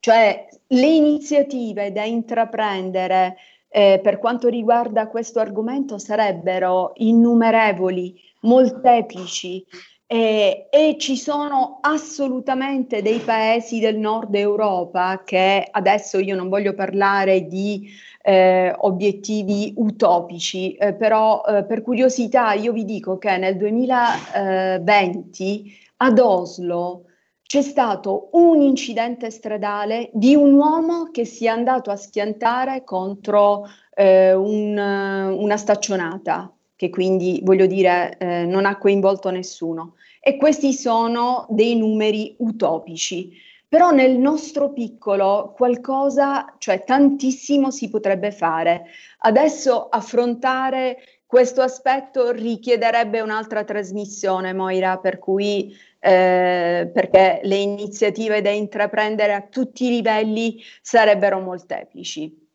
Cioè 0.00 0.46
le 0.68 0.86
iniziative 0.86 1.92
da 1.92 2.04
intraprendere 2.04 3.36
eh, 3.68 4.00
per 4.02 4.18
quanto 4.18 4.48
riguarda 4.48 5.08
questo 5.08 5.40
argomento 5.40 5.98
sarebbero 5.98 6.92
innumerevoli, 6.96 8.18
molteplici. 8.40 9.64
Eh, 10.10 10.68
e 10.70 10.96
ci 10.98 11.18
sono 11.18 11.80
assolutamente 11.82 13.02
dei 13.02 13.18
paesi 13.18 13.78
del 13.78 13.98
nord 13.98 14.34
Europa 14.34 15.20
che 15.22 15.68
adesso 15.70 16.18
io 16.18 16.34
non 16.34 16.48
voglio 16.48 16.72
parlare 16.72 17.46
di 17.46 17.90
eh, 18.22 18.74
obiettivi 18.78 19.74
utopici, 19.76 20.76
eh, 20.76 20.94
però 20.94 21.42
eh, 21.44 21.62
per 21.64 21.82
curiosità 21.82 22.54
io 22.54 22.72
vi 22.72 22.86
dico 22.86 23.18
che 23.18 23.36
nel 23.36 23.58
2020 23.58 25.78
ad 25.98 26.18
Oslo 26.18 27.07
c'è 27.48 27.62
stato 27.62 28.28
un 28.32 28.60
incidente 28.60 29.30
stradale 29.30 30.10
di 30.12 30.34
un 30.34 30.52
uomo 30.52 31.08
che 31.10 31.24
si 31.24 31.46
è 31.46 31.48
andato 31.48 31.90
a 31.90 31.96
schiantare 31.96 32.84
contro 32.84 33.66
eh, 33.94 34.34
un, 34.34 34.76
una 34.76 35.56
staccionata, 35.56 36.54
che 36.76 36.90
quindi, 36.90 37.40
voglio 37.42 37.64
dire, 37.64 38.18
eh, 38.18 38.44
non 38.44 38.66
ha 38.66 38.76
coinvolto 38.76 39.30
nessuno. 39.30 39.94
E 40.20 40.36
questi 40.36 40.74
sono 40.74 41.46
dei 41.48 41.74
numeri 41.74 42.36
utopici. 42.40 43.32
Però 43.68 43.90
nel 43.90 44.16
nostro 44.16 44.72
piccolo 44.72 45.52
qualcosa, 45.54 46.54
cioè 46.58 46.84
tantissimo 46.84 47.70
si 47.70 47.90
potrebbe 47.90 48.32
fare. 48.32 48.86
Adesso 49.18 49.88
affrontare 49.88 50.96
questo 51.26 51.60
aspetto 51.60 52.30
richiederebbe 52.30 53.20
un'altra 53.20 53.64
trasmissione, 53.64 54.54
Moira, 54.54 54.96
per 54.96 55.18
cui 55.18 55.76
eh, 56.00 56.90
perché 56.90 57.40
le 57.42 57.56
iniziative 57.56 58.40
da 58.40 58.50
intraprendere 58.50 59.34
a 59.34 59.42
tutti 59.42 59.86
i 59.86 59.90
livelli 59.90 60.62
sarebbero 60.80 61.40
molteplici 61.40 62.48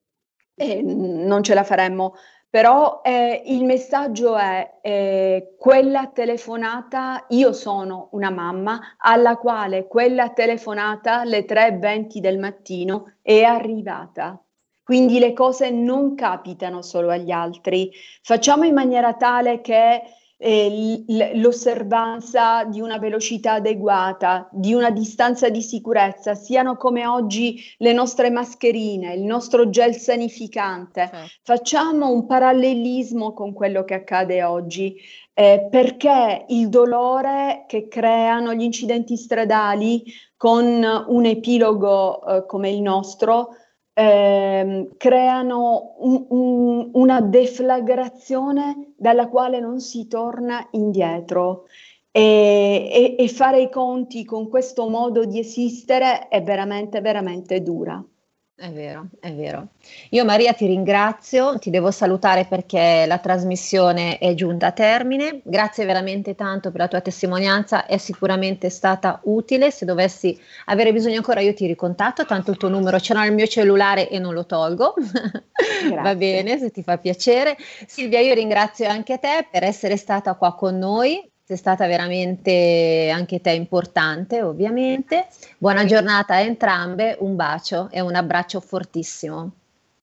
e 0.56 0.82
non 0.82 1.44
ce 1.44 1.54
la 1.54 1.64
faremmo. 1.64 2.16
Però 2.54 3.02
eh, 3.04 3.42
il 3.48 3.66
messaggio 3.66 4.38
è 4.38 4.78
eh, 4.84 5.56
quella 5.58 6.12
telefonata, 6.14 7.26
io 7.30 7.52
sono 7.52 8.10
una 8.12 8.30
mamma 8.30 8.96
alla 9.00 9.38
quale 9.38 9.88
quella 9.88 10.30
telefonata 10.34 11.22
alle 11.22 11.46
3.20 11.46 12.20
del 12.20 12.38
mattino 12.38 13.16
è 13.24 13.42
arrivata. 13.42 14.40
Quindi 14.84 15.18
le 15.18 15.34
cose 15.34 15.72
non 15.72 16.14
capitano 16.14 16.84
solo 16.84 17.10
agli 17.10 17.32
altri. 17.32 17.90
Facciamo 18.22 18.66
in 18.66 18.76
maniera 18.76 19.16
tale 19.16 19.60
che 19.60 20.04
eh, 20.38 21.04
l'osservanza 21.36 22.66
di 22.66 22.82
una 22.82 22.98
velocità 22.98 23.54
adeguata, 23.54 24.50
di 24.52 24.74
una 24.74 24.90
distanza 24.90 25.50
di 25.50 25.62
sicurezza, 25.62 26.36
siano 26.36 26.76
come 26.76 27.06
oggi 27.06 27.62
le 27.78 27.94
nostre 27.94 28.30
mascherine, 28.30 29.14
il 29.14 29.24
nostro 29.24 29.70
gel 29.70 29.96
sanificante. 29.96 31.10
Certo. 31.12 31.32
Facciamo 31.44 32.12
un 32.12 32.26
parallelismo 32.26 33.34
con 33.34 33.54
quello 33.54 33.84
che 33.84 33.94
accade 33.94 34.44
oggi, 34.44 34.96
eh, 35.34 35.68
perché 35.70 36.46
il 36.50 36.70
dolore 36.70 37.64
che 37.68 37.88
creano 37.88 38.54
gli 38.54 38.64
incidenti 38.64 39.16
stradali 39.18 40.04
con 40.36 40.84
un 41.08 41.26
epilogo 41.26 42.26
eh, 42.26 42.46
come 42.46 42.70
il 42.70 42.82
nostro 42.82 43.56
eh, 43.94 44.90
creano 44.98 45.96
un, 46.00 46.26
un, 46.30 46.90
una 46.94 47.22
deflagrazione 47.22 48.94
dalla 48.98 49.28
quale 49.30 49.60
non 49.60 49.80
si 49.80 50.08
torna 50.08 50.68
indietro. 50.72 51.66
E, 52.16 53.16
e, 53.18 53.24
e 53.24 53.28
fare 53.28 53.62
i 53.62 53.70
conti 53.72 54.24
con 54.24 54.48
questo 54.48 54.88
modo 54.88 55.26
di 55.26 55.40
esistere 55.40 56.28
è 56.28 56.44
veramente, 56.44 57.02
veramente 57.02 57.62
dura. 57.62 58.04
È 58.64 58.72
vero, 58.72 59.08
è 59.20 59.30
vero. 59.34 59.72
Io 60.12 60.24
Maria 60.24 60.54
ti 60.54 60.66
ringrazio, 60.66 61.60
ti 61.60 61.70
devo 61.70 61.92
salutare 61.92 62.46
perché 62.46 63.04
la 63.06 63.18
trasmissione 63.18 64.20
è 64.20 64.34
giunta 64.36 64.68
a 64.68 64.72
termine. 64.72 65.42
Grazie 65.44 65.84
veramente 65.84 66.34
tanto 66.34 66.72
per 66.72 66.80
la 66.80 66.88
tua 66.88 67.02
testimonianza, 67.02 67.86
è 67.86 67.98
sicuramente 67.98 68.70
stata 68.70 69.20
utile. 69.24 69.70
Se 69.70 69.84
dovessi 69.84 70.40
avere 70.68 70.94
bisogno 70.94 71.18
ancora 71.18 71.42
io 71.42 71.54
ti 71.54 71.68
ricontatto, 71.68 72.26
tanto 72.26 72.52
il 72.52 72.58
tuo 72.58 72.70
numero 72.70 73.00
c'è 73.00 73.14
nel 73.14 73.34
mio 73.34 73.48
cellulare 73.48 74.08
e 74.08 74.18
non 74.18 74.34
lo 74.34 74.46
tolgo. 74.46 74.94
Va 76.02 76.16
bene, 76.16 76.58
se 76.58 76.72
ti 76.72 76.84
fa 76.84 76.98
piacere. 76.98 77.58
Silvia, 77.86 78.22
io 78.22 78.34
ringrazio 78.34 78.88
anche 78.88 79.20
te 79.20 79.46
per 79.52 79.64
essere 79.64 79.98
stata 79.98 80.36
qua 80.36 80.56
con 80.56 80.78
noi 80.78 81.33
sei 81.46 81.58
stata 81.58 81.86
veramente 81.88 83.12
anche 83.14 83.42
te 83.42 83.52
importante, 83.52 84.42
ovviamente. 84.42 85.28
Buona 85.58 85.86
giornata 85.86 86.36
a 86.36 86.40
entrambe, 86.40 87.18
un 87.20 87.36
bacio 87.36 87.90
e 87.92 88.00
un 88.00 88.16
abbraccio 88.16 88.60
fortissimo. 88.62 89.52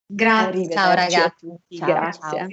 Grazie. 0.07 0.70
Ciao 0.70 0.95
ragazzi. 0.95 1.49
Ciao, 1.68 1.86
Grazie. 1.86 2.20
Ciao. 2.20 2.49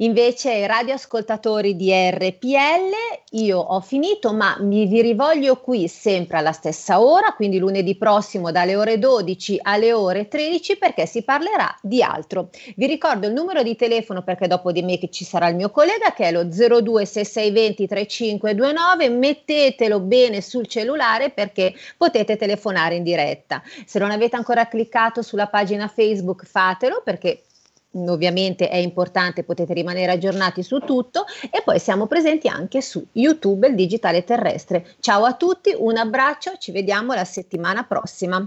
Invece, 0.00 0.66
radioascoltatori 0.66 1.74
di 1.74 1.90
RPL, 1.90 2.92
io 3.30 3.58
ho 3.58 3.80
finito, 3.80 4.34
ma 4.34 4.58
mi 4.60 4.84
vi 4.84 5.00
rivoglio 5.00 5.58
qui 5.58 5.88
sempre 5.88 6.36
alla 6.36 6.52
stessa 6.52 7.00
ora, 7.00 7.32
quindi 7.32 7.58
lunedì 7.58 7.96
prossimo 7.96 8.50
dalle 8.50 8.76
ore 8.76 8.98
12 8.98 9.60
alle 9.62 9.94
ore 9.94 10.28
13, 10.28 10.76
perché 10.76 11.06
si 11.06 11.22
parlerà 11.22 11.74
di 11.80 12.02
altro. 12.02 12.50
Vi 12.74 12.86
ricordo 12.86 13.26
il 13.26 13.32
numero 13.32 13.62
di 13.62 13.74
telefono 13.74 14.22
perché 14.22 14.46
dopo 14.46 14.70
di 14.70 14.82
me 14.82 14.98
ci 15.10 15.24
sarà 15.24 15.48
il 15.48 15.56
mio 15.56 15.70
collega, 15.70 16.12
che 16.12 16.24
è 16.24 16.32
lo 16.32 16.42
026620 16.42 17.86
3529. 17.86 19.08
Mettetelo 19.08 20.00
bene 20.00 20.42
sul 20.42 20.66
cellulare 20.66 21.30
perché 21.30 21.72
potete 21.96 22.36
telefonare 22.36 22.96
in 22.96 23.02
diretta. 23.02 23.62
Se 23.86 23.98
non 23.98 24.10
avete 24.10 24.36
ancora 24.36 24.66
cliccato 24.66 25.22
sulla 25.22 25.46
pagina 25.46 25.88
Facebook, 25.88 26.44
fatelo 26.44 27.00
perché 27.02 27.40
ovviamente 27.92 28.68
è 28.68 28.76
importante, 28.76 29.44
potete 29.44 29.72
rimanere 29.72 30.12
aggiornati 30.12 30.62
su 30.62 30.80
tutto 30.80 31.24
e 31.50 31.62
poi 31.64 31.78
siamo 31.78 32.06
presenti 32.06 32.48
anche 32.48 32.82
su 32.82 33.04
YouTube, 33.12 33.68
il 33.68 33.74
digitale 33.74 34.24
terrestre. 34.24 34.94
Ciao 35.00 35.24
a 35.24 35.34
tutti, 35.34 35.74
un 35.76 35.96
abbraccio, 35.96 36.56
ci 36.58 36.72
vediamo 36.72 37.14
la 37.14 37.24
settimana 37.24 37.84
prossima. 37.84 38.46